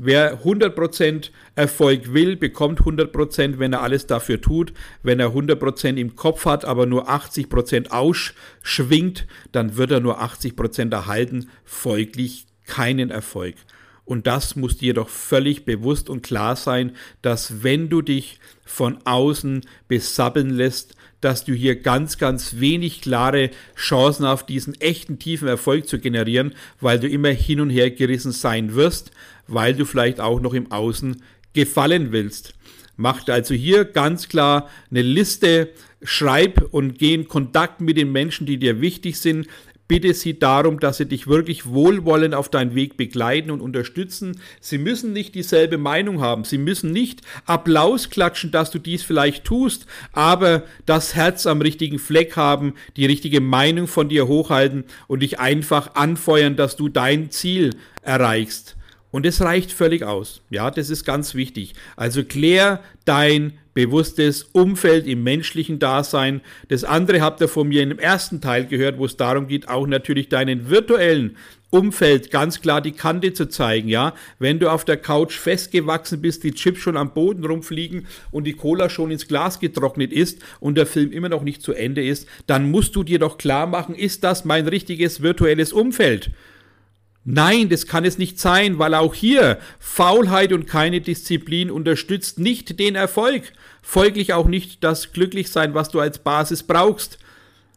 Wer 0.00 0.44
100% 0.44 1.32
Erfolg 1.56 2.14
will, 2.14 2.36
bekommt 2.36 2.80
100%, 2.80 3.58
wenn 3.58 3.72
er 3.72 3.82
alles 3.82 4.06
dafür 4.06 4.40
tut. 4.40 4.72
Wenn 5.02 5.18
er 5.18 5.30
100% 5.34 5.96
im 5.96 6.14
Kopf 6.14 6.44
hat, 6.44 6.64
aber 6.64 6.86
nur 6.86 7.10
80% 7.10 7.90
ausschwingt, 7.90 9.26
dann 9.50 9.76
wird 9.76 9.90
er 9.90 9.98
nur 9.98 10.22
80% 10.22 10.92
erhalten, 10.92 11.50
folglich 11.64 12.46
keinen 12.64 13.10
Erfolg. 13.10 13.56
Und 14.04 14.28
das 14.28 14.54
muss 14.54 14.78
dir 14.78 14.94
doch 14.94 15.08
völlig 15.08 15.64
bewusst 15.64 16.08
und 16.08 16.22
klar 16.22 16.54
sein, 16.54 16.92
dass 17.20 17.64
wenn 17.64 17.88
du 17.88 18.00
dich 18.00 18.38
von 18.64 18.98
außen 19.04 19.62
besabbeln 19.88 20.50
lässt, 20.50 20.94
dass 21.20 21.44
du 21.44 21.52
hier 21.52 21.76
ganz, 21.76 22.18
ganz 22.18 22.60
wenig 22.60 23.00
klare 23.00 23.50
Chancen 23.76 24.24
auf 24.24 24.46
diesen 24.46 24.80
echten 24.80 25.18
tiefen 25.18 25.48
Erfolg 25.48 25.88
zu 25.88 25.98
generieren, 25.98 26.54
weil 26.80 26.98
du 26.98 27.08
immer 27.08 27.30
hin 27.30 27.60
und 27.60 27.70
her 27.70 27.90
gerissen 27.90 28.32
sein 28.32 28.74
wirst, 28.74 29.10
weil 29.46 29.74
du 29.74 29.84
vielleicht 29.84 30.20
auch 30.20 30.40
noch 30.40 30.54
im 30.54 30.70
Außen 30.70 31.22
gefallen 31.54 32.12
willst. 32.12 32.54
Mach 32.96 33.26
also 33.28 33.54
hier 33.54 33.84
ganz 33.84 34.28
klar 34.28 34.68
eine 34.90 35.02
Liste, 35.02 35.70
schreib 36.02 36.62
und 36.72 36.98
geh 36.98 37.14
in 37.14 37.28
Kontakt 37.28 37.80
mit 37.80 37.96
den 37.96 38.10
Menschen, 38.10 38.46
die 38.46 38.58
dir 38.58 38.80
wichtig 38.80 39.18
sind, 39.18 39.46
bitte 39.88 40.12
sie 40.14 40.38
darum, 40.38 40.78
dass 40.78 40.98
sie 40.98 41.06
dich 41.06 41.26
wirklich 41.26 41.66
wohlwollend 41.66 42.34
auf 42.34 42.50
deinen 42.50 42.74
Weg 42.74 42.96
begleiten 42.96 43.50
und 43.50 43.60
unterstützen. 43.60 44.40
Sie 44.60 44.78
müssen 44.78 45.12
nicht 45.12 45.34
dieselbe 45.34 45.78
Meinung 45.78 46.20
haben. 46.20 46.44
Sie 46.44 46.58
müssen 46.58 46.92
nicht 46.92 47.22
Applaus 47.46 48.10
klatschen, 48.10 48.50
dass 48.50 48.70
du 48.70 48.78
dies 48.78 49.02
vielleicht 49.02 49.44
tust, 49.44 49.86
aber 50.12 50.62
das 50.86 51.14
Herz 51.14 51.46
am 51.46 51.62
richtigen 51.62 51.98
Fleck 51.98 52.36
haben, 52.36 52.74
die 52.96 53.06
richtige 53.06 53.40
Meinung 53.40 53.86
von 53.86 54.08
dir 54.08 54.28
hochhalten 54.28 54.84
und 55.08 55.20
dich 55.20 55.40
einfach 55.40 55.94
anfeuern, 55.94 56.54
dass 56.54 56.76
du 56.76 56.88
dein 56.88 57.30
Ziel 57.30 57.74
erreichst. 58.02 58.76
Und 59.10 59.24
es 59.24 59.40
reicht 59.40 59.72
völlig 59.72 60.02
aus. 60.02 60.42
Ja, 60.50 60.70
das 60.70 60.90
ist 60.90 61.04
ganz 61.04 61.34
wichtig. 61.34 61.72
Also 61.96 62.24
klär 62.24 62.82
dein 63.06 63.54
bewusstes 63.78 64.42
Umfeld 64.42 65.06
im 65.06 65.22
menschlichen 65.22 65.78
Dasein. 65.78 66.40
Das 66.66 66.82
andere 66.82 67.20
habt 67.20 67.40
ihr 67.40 67.46
von 67.46 67.68
mir 67.68 67.86
dem 67.86 68.00
ersten 68.00 68.40
Teil 68.40 68.66
gehört, 68.66 68.98
wo 68.98 69.04
es 69.04 69.16
darum 69.16 69.46
geht, 69.46 69.68
auch 69.68 69.86
natürlich 69.86 70.28
deinen 70.28 70.68
virtuellen 70.68 71.36
Umfeld 71.70 72.32
ganz 72.32 72.60
klar 72.60 72.80
die 72.80 72.90
Kante 72.90 73.34
zu 73.34 73.48
zeigen, 73.48 73.88
ja. 73.88 74.14
Wenn 74.40 74.58
du 74.58 74.68
auf 74.68 74.84
der 74.84 74.96
Couch 74.96 75.36
festgewachsen 75.36 76.20
bist, 76.20 76.42
die 76.42 76.54
Chips 76.54 76.80
schon 76.80 76.96
am 76.96 77.14
Boden 77.14 77.44
rumfliegen 77.44 78.08
und 78.32 78.48
die 78.48 78.54
Cola 78.54 78.90
schon 78.90 79.12
ins 79.12 79.28
Glas 79.28 79.60
getrocknet 79.60 80.12
ist 80.12 80.42
und 80.58 80.76
der 80.76 80.86
Film 80.86 81.12
immer 81.12 81.28
noch 81.28 81.42
nicht 81.44 81.62
zu 81.62 81.72
Ende 81.72 82.04
ist, 82.04 82.26
dann 82.48 82.72
musst 82.72 82.96
du 82.96 83.04
dir 83.04 83.20
doch 83.20 83.38
klar 83.38 83.68
machen, 83.68 83.94
ist 83.94 84.24
das 84.24 84.44
mein 84.44 84.66
richtiges 84.66 85.22
virtuelles 85.22 85.72
Umfeld? 85.72 86.32
Nein, 87.30 87.68
das 87.68 87.86
kann 87.86 88.06
es 88.06 88.16
nicht 88.16 88.40
sein, 88.40 88.78
weil 88.78 88.94
auch 88.94 89.12
hier 89.12 89.58
Faulheit 89.78 90.50
und 90.50 90.66
keine 90.66 91.02
Disziplin 91.02 91.70
unterstützt 91.70 92.38
nicht 92.38 92.80
den 92.80 92.94
Erfolg, 92.94 93.52
folglich 93.82 94.32
auch 94.32 94.46
nicht 94.46 94.82
das 94.82 95.12
Glücklichsein, 95.12 95.74
was 95.74 95.90
du 95.90 96.00
als 96.00 96.20
Basis 96.20 96.62
brauchst. 96.62 97.18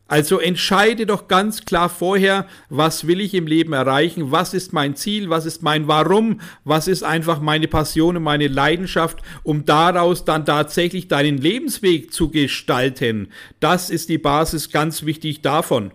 Also 0.08 0.40
entscheide 0.40 1.06
doch 1.06 1.28
ganz 1.28 1.66
klar 1.66 1.90
vorher, 1.90 2.48
was 2.70 3.08
will 3.08 3.20
ich 3.20 3.34
im 3.34 3.46
Leben 3.46 3.74
erreichen, 3.74 4.32
was 4.32 4.54
ist 4.54 4.72
mein 4.72 4.96
Ziel, 4.96 5.30
was 5.30 5.46
ist 5.46 5.64
mein 5.64 5.86
Warum, 5.90 6.40
was 6.64 6.88
ist 6.88 7.04
einfach 7.04 7.42
meine 7.42 7.68
Passion 7.68 8.16
und 8.16 8.24
meine 8.24 8.48
Leidenschaft, 8.48 9.20
um 9.44 9.66
daraus 9.66 10.24
dann 10.24 10.46
tatsächlich 10.46 11.10
deinen 11.10 11.38
Lebensweg 11.38 12.14
zu 12.14 12.30
gestalten. 12.30 13.28
Das 13.60 13.90
ist 13.90 14.08
die 14.08 14.18
Basis 14.18 14.70
ganz 14.70 15.06
wichtig 15.06 15.42
davon. 15.42 15.92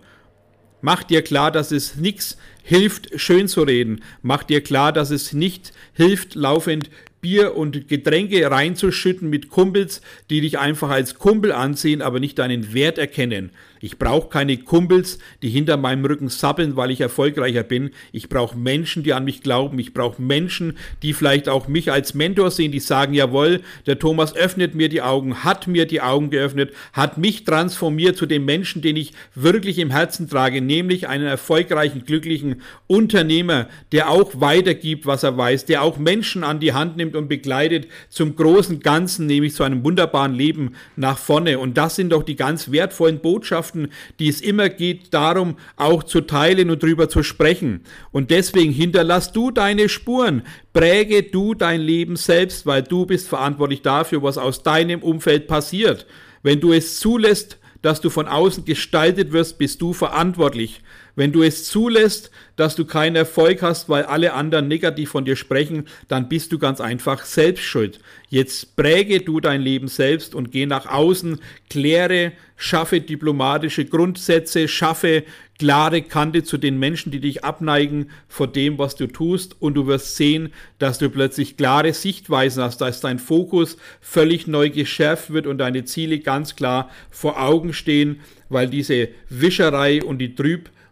Mach 0.81 1.01
dir 1.01 1.23
klar, 1.23 1.51
dass 1.51 1.71
es 1.71 1.95
nichts 1.95 2.37
hilft, 2.67 3.17
schön 3.17 3.47
zu 3.47 3.63
reden. 3.63 4.01
Mach 4.21 4.43
dir 4.43 4.61
klar, 4.61 4.91
dass 4.91 5.09
es 5.09 5.31
nicht 5.31 5.71
hilft, 5.93 6.35
laufend 6.35 6.89
Bier 7.21 7.55
und 7.55 7.87
Getränke 7.87 8.51
reinzuschütten 8.51 9.29
mit 9.29 9.49
Kumpels, 9.49 10.01
die 10.29 10.41
dich 10.41 10.59
einfach 10.59 10.89
als 10.89 11.15
Kumpel 11.15 11.53
ansehen, 11.53 12.01
aber 12.01 12.19
nicht 12.19 12.37
deinen 12.37 12.73
Wert 12.73 12.97
erkennen. 12.97 13.51
Ich 13.79 13.97
brauche 13.97 14.29
keine 14.29 14.57
Kumpels, 14.57 15.19
die 15.41 15.49
hinter 15.49 15.77
meinem 15.77 16.05
Rücken 16.05 16.29
sappeln, 16.29 16.75
weil 16.75 16.91
ich 16.91 17.01
erfolgreicher 17.01 17.63
bin. 17.63 17.91
Ich 18.11 18.29
brauche 18.29 18.57
Menschen, 18.57 19.03
die 19.03 19.13
an 19.13 19.25
mich 19.25 19.41
glauben. 19.41 19.79
Ich 19.79 19.93
brauche 19.93 20.21
Menschen, 20.21 20.77
die 21.03 21.13
vielleicht 21.13 21.49
auch 21.49 21.67
mich 21.67 21.91
als 21.91 22.13
Mentor 22.13 22.51
sehen, 22.51 22.71
die 22.71 22.79
sagen, 22.79 23.13
jawohl, 23.13 23.61
der 23.85 23.99
Thomas 23.99 24.35
öffnet 24.35 24.75
mir 24.75 24.89
die 24.89 25.01
Augen, 25.01 25.43
hat 25.43 25.67
mir 25.67 25.85
die 25.85 26.01
Augen 26.01 26.29
geöffnet, 26.29 26.73
hat 26.93 27.17
mich 27.17 27.43
transformiert 27.43 28.17
zu 28.17 28.25
dem 28.25 28.45
Menschen, 28.45 28.81
den 28.81 28.95
ich 28.95 29.13
wirklich 29.35 29.79
im 29.79 29.91
Herzen 29.91 30.29
trage, 30.29 30.61
nämlich 30.61 31.07
einen 31.07 31.27
erfolgreichen, 31.27 32.03
glücklichen 32.05 32.61
Unternehmer, 32.87 33.67
der 33.91 34.09
auch 34.09 34.31
weitergibt, 34.35 35.05
was 35.05 35.23
er 35.23 35.37
weiß, 35.37 35.65
der 35.65 35.83
auch 35.83 35.97
Menschen 35.97 36.43
an 36.43 36.59
die 36.59 36.73
Hand 36.73 36.97
nimmt 36.97 37.15
und 37.15 37.27
begleitet 37.27 37.87
zum 38.09 38.35
großen 38.35 38.79
Ganzen, 38.79 39.25
nämlich 39.25 39.53
zu 39.53 39.63
einem 39.63 39.83
wunderbaren 39.83 40.33
Leben 40.33 40.75
nach 40.95 41.17
vorne. 41.17 41.59
Und 41.59 41.77
das 41.77 41.95
sind 41.95 42.11
doch 42.11 42.23
die 42.23 42.35
ganz 42.35 42.71
wertvollen 42.71 43.19
Botschaften, 43.19 43.66
Botschaften, 43.67 43.91
die 44.19 44.29
es 44.29 44.41
immer 44.41 44.69
geht, 44.69 45.13
darum 45.13 45.57
auch 45.75 46.03
zu 46.03 46.21
teilen 46.21 46.69
und 46.69 46.81
drüber 46.81 47.09
zu 47.09 47.23
sprechen. 47.23 47.81
Und 48.11 48.31
deswegen 48.31 48.71
hinterlass 48.71 49.31
du 49.31 49.51
deine 49.51 49.89
Spuren, 49.89 50.43
präge 50.73 51.23
du 51.23 51.53
dein 51.53 51.81
Leben 51.81 52.15
selbst, 52.15 52.65
weil 52.65 52.83
du 52.83 53.05
bist 53.05 53.27
verantwortlich 53.27 53.81
dafür, 53.81 54.23
was 54.23 54.37
aus 54.37 54.63
deinem 54.63 55.01
Umfeld 55.01 55.47
passiert. 55.47 56.05
Wenn 56.43 56.59
du 56.59 56.71
es 56.71 56.99
zulässt, 56.99 57.59
dass 57.81 58.01
du 58.01 58.09
von 58.09 58.27
außen 58.27 58.65
gestaltet 58.65 59.31
wirst, 59.31 59.57
bist 59.57 59.81
du 59.81 59.93
verantwortlich. 59.93 60.81
Wenn 61.17 61.31
du 61.31 61.41
es 61.41 61.65
zulässt, 61.65 62.29
dass 62.57 62.75
du 62.75 62.85
keinen 62.85 63.15
Erfolg 63.15 63.63
hast, 63.63 63.89
weil 63.89 64.03
alle 64.03 64.33
anderen 64.33 64.67
negativ 64.67 65.09
von 65.09 65.25
dir 65.25 65.35
sprechen, 65.35 65.87
dann 66.07 66.29
bist 66.29 66.51
du 66.51 66.59
ganz 66.59 66.79
einfach 66.79 67.25
selbst 67.25 67.63
schuld. 67.63 67.99
Jetzt 68.29 68.75
präge 68.75 69.21
du 69.21 69.39
dein 69.39 69.61
Leben 69.61 69.87
selbst 69.87 70.35
und 70.35 70.51
geh 70.51 70.67
nach 70.67 70.85
außen, 70.85 71.39
kläre, 71.71 72.33
schaffe 72.55 73.01
diplomatische 73.01 73.85
Grundsätze, 73.85 74.67
schaffe 74.67 75.23
klare 75.57 76.03
Kante 76.03 76.43
zu 76.43 76.59
den 76.59 76.77
Menschen, 76.77 77.11
die 77.11 77.19
dich 77.19 77.43
abneigen 77.43 78.11
vor 78.27 78.45
dem, 78.45 78.77
was 78.77 78.95
du 78.95 79.07
tust 79.07 79.59
und 79.59 79.73
du 79.73 79.87
wirst 79.87 80.17
sehen, 80.17 80.53
dass 80.77 80.99
du 80.99 81.09
plötzlich 81.09 81.57
klare 81.57 81.93
Sichtweisen 81.93 82.61
hast, 82.61 82.79
dass 82.79 83.01
dein 83.01 83.17
Fokus 83.17 83.77
völlig 84.01 84.45
neu 84.45 84.69
geschärft 84.69 85.33
wird 85.33 85.47
und 85.47 85.57
deine 85.57 85.83
Ziele 85.85 86.19
ganz 86.19 86.55
klar 86.55 86.91
vor 87.09 87.41
Augen 87.41 87.73
stehen, 87.73 88.19
weil 88.49 88.67
diese 88.67 89.09
Wischerei 89.29 90.03
und 90.03 90.19
die 90.19 90.35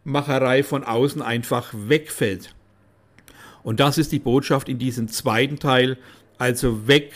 Trübmacherei 0.06 0.62
von 0.62 0.84
außen 0.84 1.24
einfach 1.24 1.74
wegfällt. 1.74 2.54
Und 3.64 3.80
das 3.80 3.98
ist 3.98 4.12
die 4.12 4.20
Botschaft 4.20 4.70
in 4.70 4.78
diesem 4.78 5.08
zweiten 5.08 5.58
Teil, 5.58 5.98
also 6.38 6.88
weg 6.88 7.12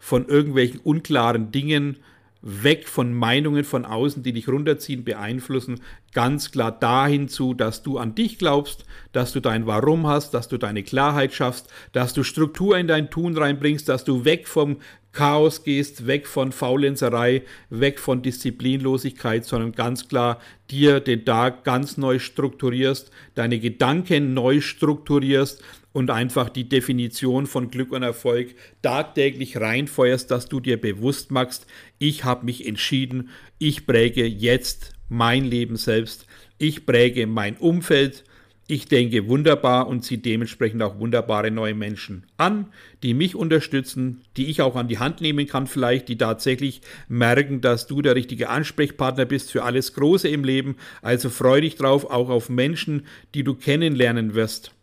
von 0.00 0.26
irgendwelchen 0.26 0.80
unklaren 0.80 1.52
Dingen, 1.52 1.98
weg 2.46 2.88
von 2.88 3.14
Meinungen 3.14 3.64
von 3.64 3.86
außen, 3.86 4.22
die 4.22 4.34
dich 4.34 4.48
runterziehen, 4.48 5.02
beeinflussen, 5.02 5.80
ganz 6.12 6.50
klar 6.50 6.72
dahin 6.72 7.28
zu, 7.28 7.54
dass 7.54 7.82
du 7.82 7.96
an 7.96 8.14
dich 8.14 8.38
glaubst, 8.38 8.84
dass 9.12 9.32
du 9.32 9.40
dein 9.40 9.66
Warum 9.66 10.06
hast, 10.06 10.34
dass 10.34 10.48
du 10.48 10.58
deine 10.58 10.82
Klarheit 10.82 11.32
schaffst, 11.32 11.72
dass 11.92 12.12
du 12.12 12.22
Struktur 12.22 12.76
in 12.76 12.86
dein 12.86 13.10
Tun 13.10 13.36
reinbringst, 13.36 13.88
dass 13.88 14.04
du 14.04 14.26
weg 14.26 14.46
vom 14.46 14.76
Chaos 15.12 15.64
gehst, 15.64 16.06
weg 16.06 16.26
von 16.26 16.52
Faulenzerei, 16.52 17.44
weg 17.70 17.98
von 17.98 18.20
Disziplinlosigkeit, 18.20 19.46
sondern 19.46 19.72
ganz 19.72 20.08
klar 20.08 20.38
dir 20.70 21.00
den 21.00 21.24
Tag 21.24 21.64
ganz 21.64 21.96
neu 21.96 22.18
strukturierst, 22.18 23.10
deine 23.34 23.58
Gedanken 23.58 24.34
neu 24.34 24.60
strukturierst, 24.60 25.62
und 25.94 26.10
einfach 26.10 26.50
die 26.50 26.68
Definition 26.68 27.46
von 27.46 27.70
Glück 27.70 27.92
und 27.92 28.02
Erfolg 28.02 28.56
tagtäglich 28.82 29.58
reinfeuerst, 29.58 30.28
dass 30.28 30.48
du 30.48 30.58
dir 30.58 30.78
bewusst 30.78 31.30
machst, 31.30 31.66
ich 31.98 32.24
habe 32.24 32.44
mich 32.44 32.66
entschieden, 32.66 33.30
ich 33.58 33.86
präge 33.86 34.26
jetzt 34.26 34.92
mein 35.08 35.44
Leben 35.44 35.76
selbst, 35.76 36.26
ich 36.58 36.84
präge 36.84 37.28
mein 37.28 37.56
Umfeld, 37.56 38.24
ich 38.66 38.88
denke 38.88 39.28
wunderbar 39.28 39.86
und 39.86 40.04
ziehe 40.04 40.18
dementsprechend 40.18 40.82
auch 40.82 40.98
wunderbare 40.98 41.52
neue 41.52 41.74
Menschen 41.74 42.26
an, 42.38 42.72
die 43.04 43.14
mich 43.14 43.36
unterstützen, 43.36 44.22
die 44.36 44.46
ich 44.46 44.62
auch 44.62 44.74
an 44.74 44.88
die 44.88 44.98
Hand 44.98 45.20
nehmen 45.20 45.46
kann, 45.46 45.68
vielleicht, 45.68 46.08
die 46.08 46.18
tatsächlich 46.18 46.80
merken, 47.06 47.60
dass 47.60 47.86
du 47.86 48.02
der 48.02 48.16
richtige 48.16 48.48
Ansprechpartner 48.48 49.26
bist 49.26 49.52
für 49.52 49.62
alles 49.62 49.92
Große 49.92 50.28
im 50.28 50.42
Leben. 50.42 50.76
Also 51.02 51.30
freu 51.30 51.60
dich 51.60 51.76
drauf, 51.76 52.06
auch 52.06 52.30
auf 52.30 52.48
Menschen, 52.48 53.06
die 53.34 53.44
du 53.44 53.54
kennenlernen 53.54 54.34
wirst. 54.34 54.74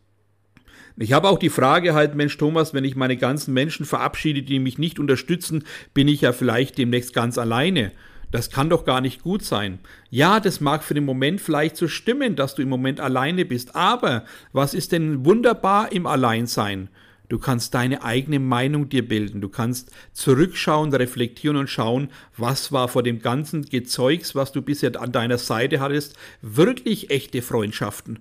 Ich 1.01 1.13
habe 1.13 1.29
auch 1.29 1.39
die 1.39 1.50
Frage 1.50 1.96
halt, 1.96 2.13
Mensch 2.13 2.38
Thomas, 2.38 2.75
wenn 2.75 2.86
ich 2.86 2.96
meine 2.96 3.17
ganzen 3.17 3.55
Menschen 3.55 3.88
verabschiede, 3.88 4.43
die 4.43 4.60
mich 4.60 4.77
nicht 4.77 5.00
unterstützen, 5.00 5.63
bin 5.96 6.08
ich 6.08 6.22
ja 6.22 6.31
vielleicht 6.31 6.77
demnächst 6.77 7.15
ganz 7.15 7.39
alleine. 7.39 7.91
Das 8.29 8.51
kann 8.51 8.70
doch 8.70 8.86
gar 8.86 9.01
nicht 9.01 9.24
gut 9.24 9.43
sein. 9.43 9.79
Ja, 10.12 10.39
das 10.39 10.62
mag 10.62 10.84
für 10.84 10.93
den 10.93 11.03
Moment 11.03 11.41
vielleicht 11.41 11.75
so 11.75 11.88
stimmen, 11.88 12.36
dass 12.36 12.53
du 12.53 12.62
im 12.62 12.70
Moment 12.70 13.00
alleine 13.00 13.46
bist, 13.46 13.75
aber 13.75 14.25
was 14.53 14.75
ist 14.75 14.91
denn 14.91 15.25
wunderbar 15.25 15.91
im 15.91 16.05
Alleinsein? 16.05 16.88
Du 17.29 17.39
kannst 17.39 17.74
deine 17.74 18.03
eigene 18.03 18.38
Meinung 18.38 18.88
dir 18.88 19.08
bilden. 19.08 19.41
Du 19.41 19.50
kannst 19.50 19.89
zurückschauen, 20.13 20.93
reflektieren 20.93 21.58
und 21.58 21.67
schauen, 21.67 22.10
was 22.38 22.72
war 22.72 22.88
vor 22.88 23.01
dem 23.01 23.24
ganzen 23.24 23.63
Gezeugs, 23.63 24.36
was 24.36 24.51
du 24.51 24.62
bisher 24.62 25.01
an 25.01 25.12
deiner 25.12 25.39
Seite 25.39 25.79
hattest, 25.79 26.15
wirklich 26.43 27.10
echte 27.10 27.41
Freundschaften. 27.41 28.20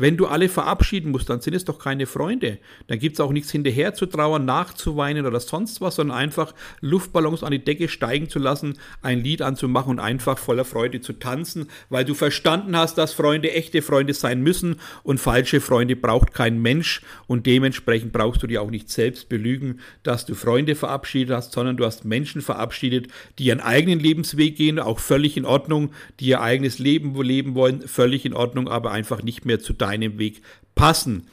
Wenn 0.00 0.16
du 0.16 0.28
alle 0.28 0.48
verabschieden 0.48 1.10
musst, 1.10 1.28
dann 1.28 1.42
sind 1.42 1.52
es 1.52 1.66
doch 1.66 1.78
keine 1.78 2.06
Freunde. 2.06 2.56
Dann 2.86 2.98
gibt 2.98 3.16
es 3.16 3.20
auch 3.20 3.32
nichts 3.32 3.50
hinterher 3.50 3.92
zu 3.92 4.06
trauern, 4.06 4.46
nachzuweinen 4.46 5.26
oder 5.26 5.40
sonst 5.40 5.82
was, 5.82 5.96
sondern 5.96 6.16
einfach 6.16 6.54
Luftballons 6.80 7.42
an 7.42 7.50
die 7.50 7.62
Decke 7.62 7.86
steigen 7.86 8.30
zu 8.30 8.38
lassen, 8.38 8.78
ein 9.02 9.22
Lied 9.22 9.42
anzumachen 9.42 9.90
und 9.90 9.98
einfach 9.98 10.38
voller 10.38 10.64
Freude 10.64 11.02
zu 11.02 11.12
tanzen, 11.12 11.66
weil 11.90 12.06
du 12.06 12.14
verstanden 12.14 12.78
hast, 12.78 12.96
dass 12.96 13.12
Freunde 13.12 13.52
echte 13.52 13.82
Freunde 13.82 14.14
sein 14.14 14.40
müssen 14.40 14.76
und 15.02 15.20
falsche 15.20 15.60
Freunde 15.60 15.96
braucht 15.96 16.32
kein 16.32 16.62
Mensch 16.62 17.02
und 17.26 17.44
dementsprechend 17.44 18.14
brauchst 18.14 18.42
du 18.42 18.46
dir 18.46 18.62
auch 18.62 18.70
nicht 18.70 18.88
selbst 18.88 19.28
belügen, 19.28 19.80
dass 20.02 20.24
du 20.24 20.34
Freunde 20.34 20.76
verabschiedet 20.76 21.36
hast, 21.36 21.52
sondern 21.52 21.76
du 21.76 21.84
hast 21.84 22.06
Menschen 22.06 22.40
verabschiedet, 22.40 23.08
die 23.38 23.44
ihren 23.44 23.60
eigenen 23.60 24.00
Lebensweg 24.00 24.56
gehen, 24.56 24.78
auch 24.78 24.98
völlig 24.98 25.36
in 25.36 25.44
Ordnung, 25.44 25.90
die 26.20 26.28
ihr 26.28 26.40
eigenes 26.40 26.78
Leben 26.78 27.14
leben 27.20 27.54
wollen, 27.54 27.86
völlig 27.86 28.24
in 28.24 28.32
Ordnung, 28.32 28.66
aber 28.66 28.92
einfach 28.92 29.22
nicht 29.22 29.44
mehr 29.44 29.60
zu 29.60 29.74
deinem 29.74 29.89
Weg 30.18 30.40
passen 30.74 31.28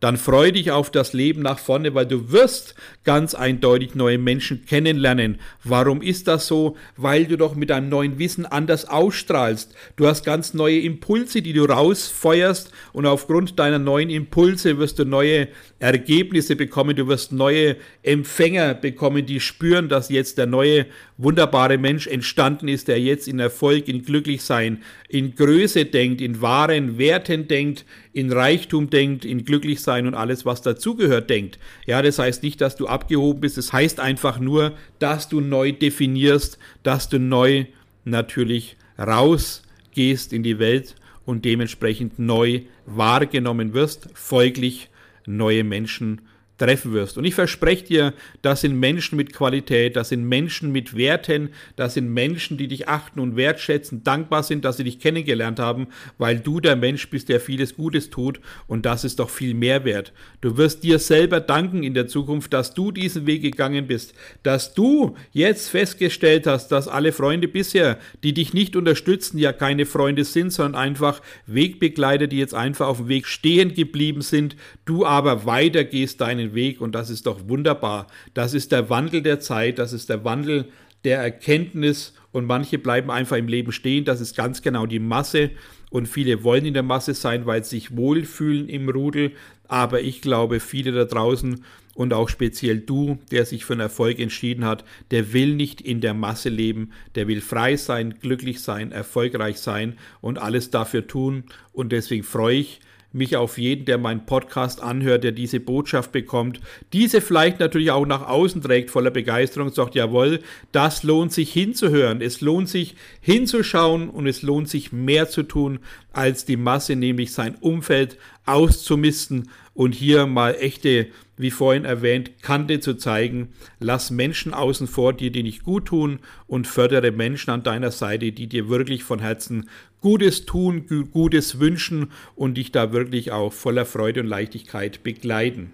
dann 0.00 0.16
freu 0.16 0.50
dich 0.50 0.70
auf 0.70 0.90
das 0.90 1.12
Leben 1.12 1.42
nach 1.42 1.58
vorne, 1.58 1.94
weil 1.94 2.06
du 2.06 2.32
wirst 2.32 2.74
ganz 3.04 3.34
eindeutig 3.34 3.94
neue 3.94 4.16
Menschen 4.16 4.64
kennenlernen. 4.64 5.38
Warum 5.62 6.00
ist 6.00 6.26
das 6.26 6.46
so? 6.46 6.76
Weil 6.96 7.26
du 7.26 7.36
doch 7.36 7.54
mit 7.54 7.68
deinem 7.68 7.90
neuen 7.90 8.18
Wissen 8.18 8.46
anders 8.46 8.86
ausstrahlst. 8.86 9.74
Du 9.96 10.06
hast 10.06 10.24
ganz 10.24 10.54
neue 10.54 10.80
Impulse, 10.80 11.42
die 11.42 11.52
du 11.52 11.64
rausfeuerst 11.64 12.72
und 12.94 13.04
aufgrund 13.04 13.58
deiner 13.58 13.78
neuen 13.78 14.08
Impulse 14.08 14.78
wirst 14.78 14.98
du 14.98 15.04
neue 15.04 15.48
Ergebnisse 15.78 16.56
bekommen. 16.56 16.96
Du 16.96 17.06
wirst 17.06 17.32
neue 17.32 17.76
Empfänger 18.02 18.74
bekommen, 18.74 19.26
die 19.26 19.40
spüren, 19.40 19.90
dass 19.90 20.08
jetzt 20.08 20.38
der 20.38 20.46
neue 20.46 20.86
wunderbare 21.18 21.76
Mensch 21.76 22.06
entstanden 22.06 22.68
ist, 22.68 22.88
der 22.88 22.98
jetzt 22.98 23.28
in 23.28 23.38
Erfolg, 23.38 23.88
in 23.88 24.02
Glücklichsein, 24.02 24.82
in 25.08 25.34
Größe 25.34 25.84
denkt, 25.84 26.22
in 26.22 26.40
wahren 26.40 26.96
Werten 26.96 27.46
denkt, 27.46 27.84
in 28.12 28.32
Reichtum 28.32 28.90
denkt, 28.90 29.24
in 29.24 29.44
Glücklichsein 29.44 30.06
und 30.06 30.14
alles, 30.14 30.44
was 30.44 30.62
dazugehört, 30.62 31.30
denkt. 31.30 31.58
Ja, 31.86 32.02
das 32.02 32.18
heißt 32.18 32.42
nicht, 32.42 32.60
dass 32.60 32.76
du 32.76 32.86
abgehoben 32.86 33.40
bist, 33.40 33.58
es 33.58 33.66
das 33.66 33.72
heißt 33.72 34.00
einfach 34.00 34.38
nur, 34.40 34.72
dass 34.98 35.28
du 35.28 35.40
neu 35.40 35.72
definierst, 35.72 36.58
dass 36.82 37.08
du 37.08 37.18
neu 37.18 37.66
natürlich 38.04 38.76
rausgehst 38.98 40.32
in 40.32 40.42
die 40.42 40.58
Welt 40.58 40.96
und 41.24 41.44
dementsprechend 41.44 42.18
neu 42.18 42.62
wahrgenommen 42.86 43.74
wirst, 43.74 44.08
folglich 44.14 44.88
neue 45.26 45.62
Menschen 45.62 46.22
treffen 46.60 46.92
wirst. 46.92 47.16
Und 47.16 47.24
ich 47.24 47.34
verspreche 47.34 47.84
dir, 47.84 48.14
das 48.42 48.60
sind 48.60 48.78
Menschen 48.78 49.16
mit 49.16 49.32
Qualität, 49.32 49.96
das 49.96 50.10
sind 50.10 50.24
Menschen 50.24 50.70
mit 50.70 50.94
Werten, 50.94 51.50
das 51.76 51.94
sind 51.94 52.12
Menschen, 52.12 52.58
die 52.58 52.68
dich 52.68 52.86
achten 52.86 53.18
und 53.18 53.34
wertschätzen, 53.34 54.04
dankbar 54.04 54.42
sind, 54.42 54.64
dass 54.64 54.76
sie 54.76 54.84
dich 54.84 55.00
kennengelernt 55.00 55.58
haben, 55.58 55.88
weil 56.18 56.38
du 56.38 56.60
der 56.60 56.76
Mensch 56.76 57.08
bist, 57.08 57.30
der 57.30 57.40
vieles 57.40 57.76
Gutes 57.76 58.10
tut 58.10 58.40
und 58.66 58.84
das 58.84 59.04
ist 59.04 59.20
doch 59.20 59.30
viel 59.30 59.54
mehr 59.54 59.84
wert. 59.84 60.12
Du 60.42 60.58
wirst 60.58 60.82
dir 60.82 60.98
selber 60.98 61.40
danken 61.40 61.82
in 61.82 61.94
der 61.94 62.08
Zukunft, 62.08 62.52
dass 62.52 62.74
du 62.74 62.92
diesen 62.92 63.26
Weg 63.26 63.40
gegangen 63.40 63.86
bist, 63.86 64.12
dass 64.42 64.74
du 64.74 65.16
jetzt 65.32 65.70
festgestellt 65.70 66.46
hast, 66.46 66.68
dass 66.68 66.88
alle 66.88 67.12
Freunde 67.12 67.48
bisher, 67.48 67.98
die 68.22 68.34
dich 68.34 68.52
nicht 68.52 68.76
unterstützen, 68.76 69.38
ja 69.38 69.54
keine 69.54 69.86
Freunde 69.86 70.24
sind, 70.24 70.52
sondern 70.52 70.80
einfach 70.82 71.22
Wegbegleiter, 71.46 72.26
die 72.26 72.38
jetzt 72.38 72.54
einfach 72.54 72.88
auf 72.88 72.98
dem 72.98 73.08
Weg 73.08 73.26
stehen 73.26 73.72
geblieben 73.72 74.20
sind, 74.20 74.56
du 74.84 75.06
aber 75.06 75.46
weitergehst 75.46 76.20
deinen 76.20 76.49
Weg 76.54 76.80
und 76.80 76.94
das 76.94 77.10
ist 77.10 77.26
doch 77.26 77.48
wunderbar. 77.48 78.06
Das 78.34 78.54
ist 78.54 78.72
der 78.72 78.90
Wandel 78.90 79.22
der 79.22 79.40
Zeit, 79.40 79.78
das 79.78 79.92
ist 79.92 80.08
der 80.08 80.24
Wandel 80.24 80.66
der 81.04 81.18
Erkenntnis 81.18 82.14
und 82.32 82.46
manche 82.46 82.78
bleiben 82.78 83.10
einfach 83.10 83.36
im 83.36 83.48
Leben 83.48 83.72
stehen. 83.72 84.04
Das 84.04 84.20
ist 84.20 84.36
ganz 84.36 84.62
genau 84.62 84.86
die 84.86 84.98
Masse 84.98 85.50
und 85.90 86.06
viele 86.06 86.44
wollen 86.44 86.66
in 86.66 86.74
der 86.74 86.82
Masse 86.82 87.14
sein, 87.14 87.46
weil 87.46 87.64
sie 87.64 87.70
sich 87.70 87.96
wohlfühlen 87.96 88.68
im 88.68 88.88
Rudel. 88.88 89.32
Aber 89.66 90.00
ich 90.00 90.20
glaube, 90.20 90.60
viele 90.60 90.92
da 90.92 91.04
draußen 91.04 91.64
und 91.94 92.14
auch 92.14 92.28
speziell 92.28 92.78
du, 92.78 93.18
der 93.30 93.44
sich 93.44 93.64
für 93.64 93.74
einen 93.74 93.80
Erfolg 93.80 94.20
entschieden 94.20 94.64
hat, 94.64 94.84
der 95.10 95.32
will 95.32 95.54
nicht 95.54 95.80
in 95.80 96.00
der 96.00 96.14
Masse 96.14 96.48
leben, 96.48 96.92
der 97.14 97.28
will 97.28 97.40
frei 97.40 97.76
sein, 97.76 98.14
glücklich 98.20 98.60
sein, 98.62 98.92
erfolgreich 98.92 99.58
sein 99.58 99.98
und 100.20 100.38
alles 100.38 100.70
dafür 100.70 101.06
tun. 101.06 101.44
Und 101.72 101.92
deswegen 101.92 102.22
freue 102.22 102.58
ich 102.58 102.80
mich 103.12 103.36
auf 103.36 103.58
jeden, 103.58 103.84
der 103.84 103.98
meinen 103.98 104.24
Podcast 104.26 104.82
anhört, 104.82 105.24
der 105.24 105.32
diese 105.32 105.58
Botschaft 105.58 106.12
bekommt, 106.12 106.60
diese 106.92 107.20
vielleicht 107.20 107.58
natürlich 107.58 107.90
auch 107.90 108.06
nach 108.06 108.26
außen 108.28 108.62
trägt, 108.62 108.90
voller 108.90 109.10
Begeisterung 109.10 109.70
sagt, 109.70 109.94
jawohl, 109.94 110.40
das 110.72 111.02
lohnt 111.02 111.32
sich 111.32 111.52
hinzuhören, 111.52 112.20
es 112.20 112.40
lohnt 112.40 112.68
sich 112.68 112.94
hinzuschauen 113.20 114.08
und 114.08 114.26
es 114.26 114.42
lohnt 114.42 114.68
sich 114.68 114.92
mehr 114.92 115.28
zu 115.28 115.42
tun, 115.42 115.80
als 116.12 116.44
die 116.44 116.56
Masse, 116.56 116.96
nämlich 116.96 117.32
sein 117.32 117.56
Umfeld 117.56 118.18
auszumisten 118.46 119.48
und 119.74 119.94
hier 119.94 120.26
mal 120.26 120.56
echte, 120.58 121.08
wie 121.36 121.50
vorhin 121.50 121.84
erwähnt, 121.84 122.42
Kante 122.42 122.80
zu 122.80 122.94
zeigen. 122.94 123.48
Lass 123.78 124.10
Menschen 124.10 124.52
außen 124.52 124.86
vor 124.86 125.12
dir, 125.12 125.30
die 125.30 125.42
nicht 125.42 125.62
gut 125.62 125.86
tun 125.86 126.18
und 126.46 126.66
fördere 126.66 127.12
Menschen 127.12 127.50
an 127.50 127.62
deiner 127.62 127.90
Seite, 127.90 128.32
die 128.32 128.46
dir 128.46 128.68
wirklich 128.68 129.04
von 129.04 129.20
Herzen 129.20 129.68
Gutes 130.00 130.46
tun, 130.46 130.86
Gutes 131.12 131.60
wünschen 131.60 132.10
und 132.34 132.54
dich 132.54 132.72
da 132.72 132.92
wirklich 132.92 133.32
auch 133.32 133.52
voller 133.52 133.86
Freude 133.86 134.20
und 134.20 134.26
Leichtigkeit 134.26 135.02
begleiten. 135.02 135.72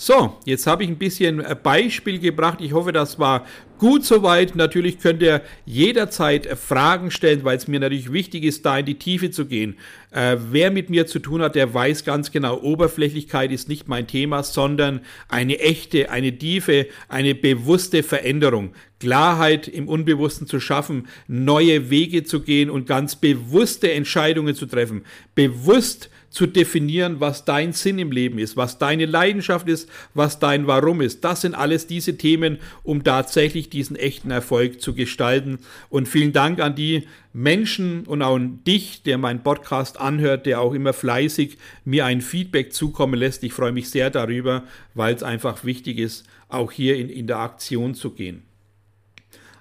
So, 0.00 0.36
jetzt 0.44 0.68
habe 0.68 0.84
ich 0.84 0.90
ein 0.90 0.96
bisschen 0.98 1.42
Beispiel 1.62 2.20
gebracht. 2.20 2.60
Ich 2.60 2.72
hoffe, 2.72 2.92
das 2.92 3.18
war 3.18 3.44
gut 3.78 4.04
soweit. 4.04 4.56
Natürlich 4.56 4.98
könnt 4.98 5.22
ihr 5.22 5.42
jederzeit 5.64 6.46
Fragen 6.58 7.10
stellen, 7.10 7.44
weil 7.44 7.56
es 7.56 7.68
mir 7.68 7.80
natürlich 7.80 8.12
wichtig 8.12 8.44
ist, 8.44 8.66
da 8.66 8.78
in 8.78 8.86
die 8.86 8.98
Tiefe 8.98 9.30
zu 9.30 9.46
gehen. 9.46 9.76
Äh, 10.10 10.36
wer 10.50 10.70
mit 10.70 10.90
mir 10.90 11.06
zu 11.06 11.18
tun 11.18 11.42
hat, 11.42 11.54
der 11.54 11.72
weiß 11.72 12.04
ganz 12.04 12.32
genau, 12.32 12.60
Oberflächlichkeit 12.60 13.52
ist 13.52 13.68
nicht 13.68 13.88
mein 13.88 14.06
Thema, 14.06 14.42
sondern 14.42 15.00
eine 15.28 15.58
echte, 15.58 16.10
eine 16.10 16.36
tiefe, 16.36 16.86
eine 17.08 17.34
bewusste 17.34 18.02
Veränderung. 18.02 18.72
Klarheit 19.00 19.68
im 19.68 19.88
Unbewussten 19.88 20.46
zu 20.46 20.60
schaffen, 20.60 21.08
neue 21.28 21.90
Wege 21.90 22.24
zu 22.24 22.40
gehen 22.40 22.68
und 22.70 22.86
ganz 22.86 23.16
bewusste 23.16 23.92
Entscheidungen 23.92 24.54
zu 24.54 24.66
treffen. 24.66 25.04
Bewusst 25.34 26.10
zu 26.30 26.46
definieren, 26.46 27.20
was 27.20 27.44
dein 27.44 27.72
Sinn 27.72 27.98
im 27.98 28.12
Leben 28.12 28.38
ist, 28.38 28.56
was 28.56 28.78
deine 28.78 29.06
Leidenschaft 29.06 29.68
ist, 29.68 29.88
was 30.14 30.38
dein 30.38 30.66
Warum 30.66 31.00
ist. 31.00 31.24
Das 31.24 31.40
sind 31.40 31.54
alles 31.54 31.86
diese 31.86 32.18
Themen, 32.18 32.58
um 32.82 33.02
tatsächlich 33.02 33.67
diesen 33.72 33.96
echten 33.96 34.30
Erfolg 34.30 34.80
zu 34.80 34.94
gestalten. 34.94 35.58
Und 35.88 36.08
vielen 36.08 36.32
Dank 36.32 36.60
an 36.60 36.74
die 36.74 37.06
Menschen 37.32 38.04
und 38.06 38.22
auch 38.22 38.36
an 38.36 38.64
dich, 38.64 39.02
der 39.02 39.18
meinen 39.18 39.42
Podcast 39.42 40.00
anhört, 40.00 40.46
der 40.46 40.60
auch 40.60 40.74
immer 40.74 40.92
fleißig 40.92 41.58
mir 41.84 42.04
ein 42.06 42.20
Feedback 42.20 42.72
zukommen 42.72 43.14
lässt. 43.14 43.44
Ich 43.44 43.52
freue 43.52 43.72
mich 43.72 43.90
sehr 43.90 44.10
darüber, 44.10 44.64
weil 44.94 45.14
es 45.14 45.22
einfach 45.22 45.64
wichtig 45.64 45.98
ist, 45.98 46.26
auch 46.48 46.72
hier 46.72 46.96
in 46.96 47.08
Interaktion 47.08 47.94
zu 47.94 48.10
gehen. 48.10 48.42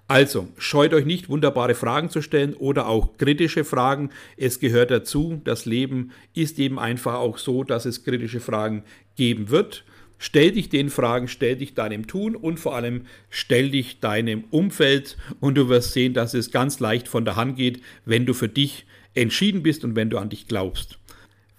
Also, 0.10 0.48
scheut 0.58 0.94
euch 0.94 1.06
nicht, 1.06 1.28
wunderbare 1.28 1.76
Fragen 1.76 2.10
zu 2.10 2.22
stellen 2.22 2.54
oder 2.54 2.88
auch 2.88 3.18
kritische 3.18 3.66
Fragen. 3.66 4.10
Es 4.38 4.62
gehört 4.62 4.90
dazu. 4.90 5.42
Das 5.44 5.66
Leben 5.66 6.12
ist 6.34 6.60
eben 6.60 6.80
einfach 6.80 7.16
auch 7.16 7.38
so, 7.38 7.66
dass 7.66 7.86
es 7.86 8.06
kritische 8.06 8.40
Fragen 8.40 8.84
geben 9.18 9.50
wird. 9.50 9.84
Stell 10.20 10.52
dich 10.52 10.70
den 10.70 10.90
Fragen, 10.90 11.28
stell 11.28 11.56
dich 11.56 11.74
deinem 11.74 12.08
Tun 12.08 12.36
und 12.36 12.60
vor 12.60 12.76
allem 12.76 13.06
stell 13.30 13.70
dich 13.70 14.00
deinem 14.00 14.46
Umfeld 14.50 15.18
und 15.40 15.56
du 15.56 15.70
wirst 15.70 15.94
sehen, 15.94 16.14
dass 16.14 16.34
es 16.34 16.52
ganz 16.52 16.80
leicht 16.80 17.08
von 17.08 17.24
der 17.26 17.36
Hand 17.36 17.56
geht, 17.56 17.82
wenn 18.06 18.26
du 18.26 18.34
für 18.34 18.50
dich 18.50 18.86
entschieden 19.14 19.64
bist 19.64 19.84
und 19.84 19.96
wenn 19.96 20.10
du 20.10 20.18
an 20.18 20.30
dich 20.30 20.48
glaubst. 20.48 20.98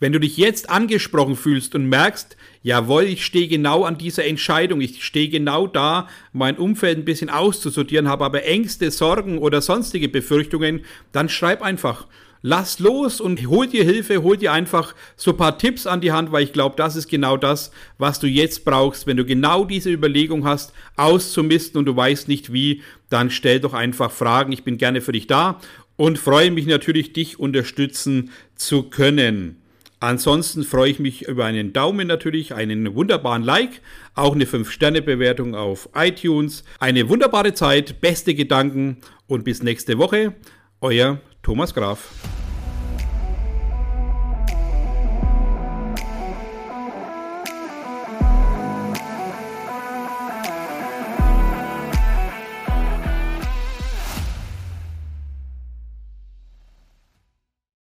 Wenn 0.01 0.12
du 0.12 0.21
dich 0.21 0.37
jetzt 0.37 0.71
angesprochen 0.71 1.35
fühlst 1.35 1.75
und 1.75 1.88
merkst, 1.88 2.37
jawohl, 2.62 3.05
ich 3.05 3.25
stehe 3.25 3.49
genau 3.49 3.83
an 3.83 3.99
dieser 3.99 4.25
Entscheidung, 4.25 4.81
ich 4.81 5.05
stehe 5.05 5.29
genau 5.29 5.66
da, 5.66 6.09
mein 6.33 6.57
Umfeld 6.57 6.99
ein 6.99 7.05
bisschen 7.05 7.31
auszusortieren, 7.31 8.09
habe 8.09 8.25
aber 8.25 8.44
Ängste, 8.44 8.92
Sorgen 8.92 9.38
oder 9.38 9.61
sonstige 9.61 10.09
Befürchtungen, 10.09 10.85
dann 11.11 11.29
schreib 11.29 11.62
einfach. 11.62 12.07
Lass 12.42 12.79
los 12.79 13.20
und 13.20 13.44
hol 13.48 13.66
dir 13.66 13.85
Hilfe, 13.85 14.22
hol 14.22 14.37
dir 14.37 14.53
einfach 14.53 14.94
so 15.16 15.33
ein 15.33 15.37
paar 15.37 15.59
Tipps 15.59 15.87
an 15.87 16.01
die 16.01 16.12
Hand, 16.12 16.31
weil 16.31 16.44
ich 16.44 16.53
glaube, 16.53 16.77
das 16.77 16.94
ist 16.94 17.09
genau 17.09 17.37
das, 17.37 17.72
was 17.98 18.20
du 18.20 18.29
jetzt 18.29 18.64
brauchst. 18.64 19.07
Wenn 19.07 19.16
du 19.16 19.24
genau 19.24 19.64
diese 19.64 19.90
Überlegung 19.90 20.44
hast, 20.44 20.72
auszumisten 20.96 21.79
und 21.79 21.87
du 21.87 21.96
weißt 21.96 22.29
nicht 22.29 22.53
wie, 22.53 22.83
dann 23.11 23.31
stell 23.31 23.59
doch 23.59 23.74
einfach 23.74 24.12
Fragen. 24.12 24.53
Ich 24.53 24.62
bin 24.62 24.79
gerne 24.79 25.01
für 25.01 25.12
dich 25.12 25.27
da 25.27 25.61
und 25.96 26.18
freue 26.18 26.53
mich 26.53 26.66
natürlich, 26.66 27.12
dich 27.12 27.40
unterstützen 27.40 28.31
zu 28.55 28.85
können. 28.85 29.61
Ansonsten 30.01 30.62
freue 30.62 30.92
ich 30.92 31.01
mich 31.01 31.27
über 31.27 31.44
einen 31.44 31.72
Daumen 31.72 32.07
natürlich, 32.07 32.55
einen 32.55 32.94
wunderbaren 32.94 33.42
Like, 33.42 33.81
auch 34.14 34.33
eine 34.33 34.44
5-Sterne-Bewertung 34.44 35.57
auf 35.57 35.88
iTunes. 35.92 36.62
Eine 36.79 37.09
wunderbare 37.09 37.53
Zeit, 37.53 38.01
beste 38.01 38.37
Gedanken 38.37 38.98
und 39.27 39.42
bis 39.42 39.61
nächste 39.61 39.98
Woche. 39.98 40.35
Euer 40.81 41.20
Thomas 41.49 41.73
Graf. 41.73 42.38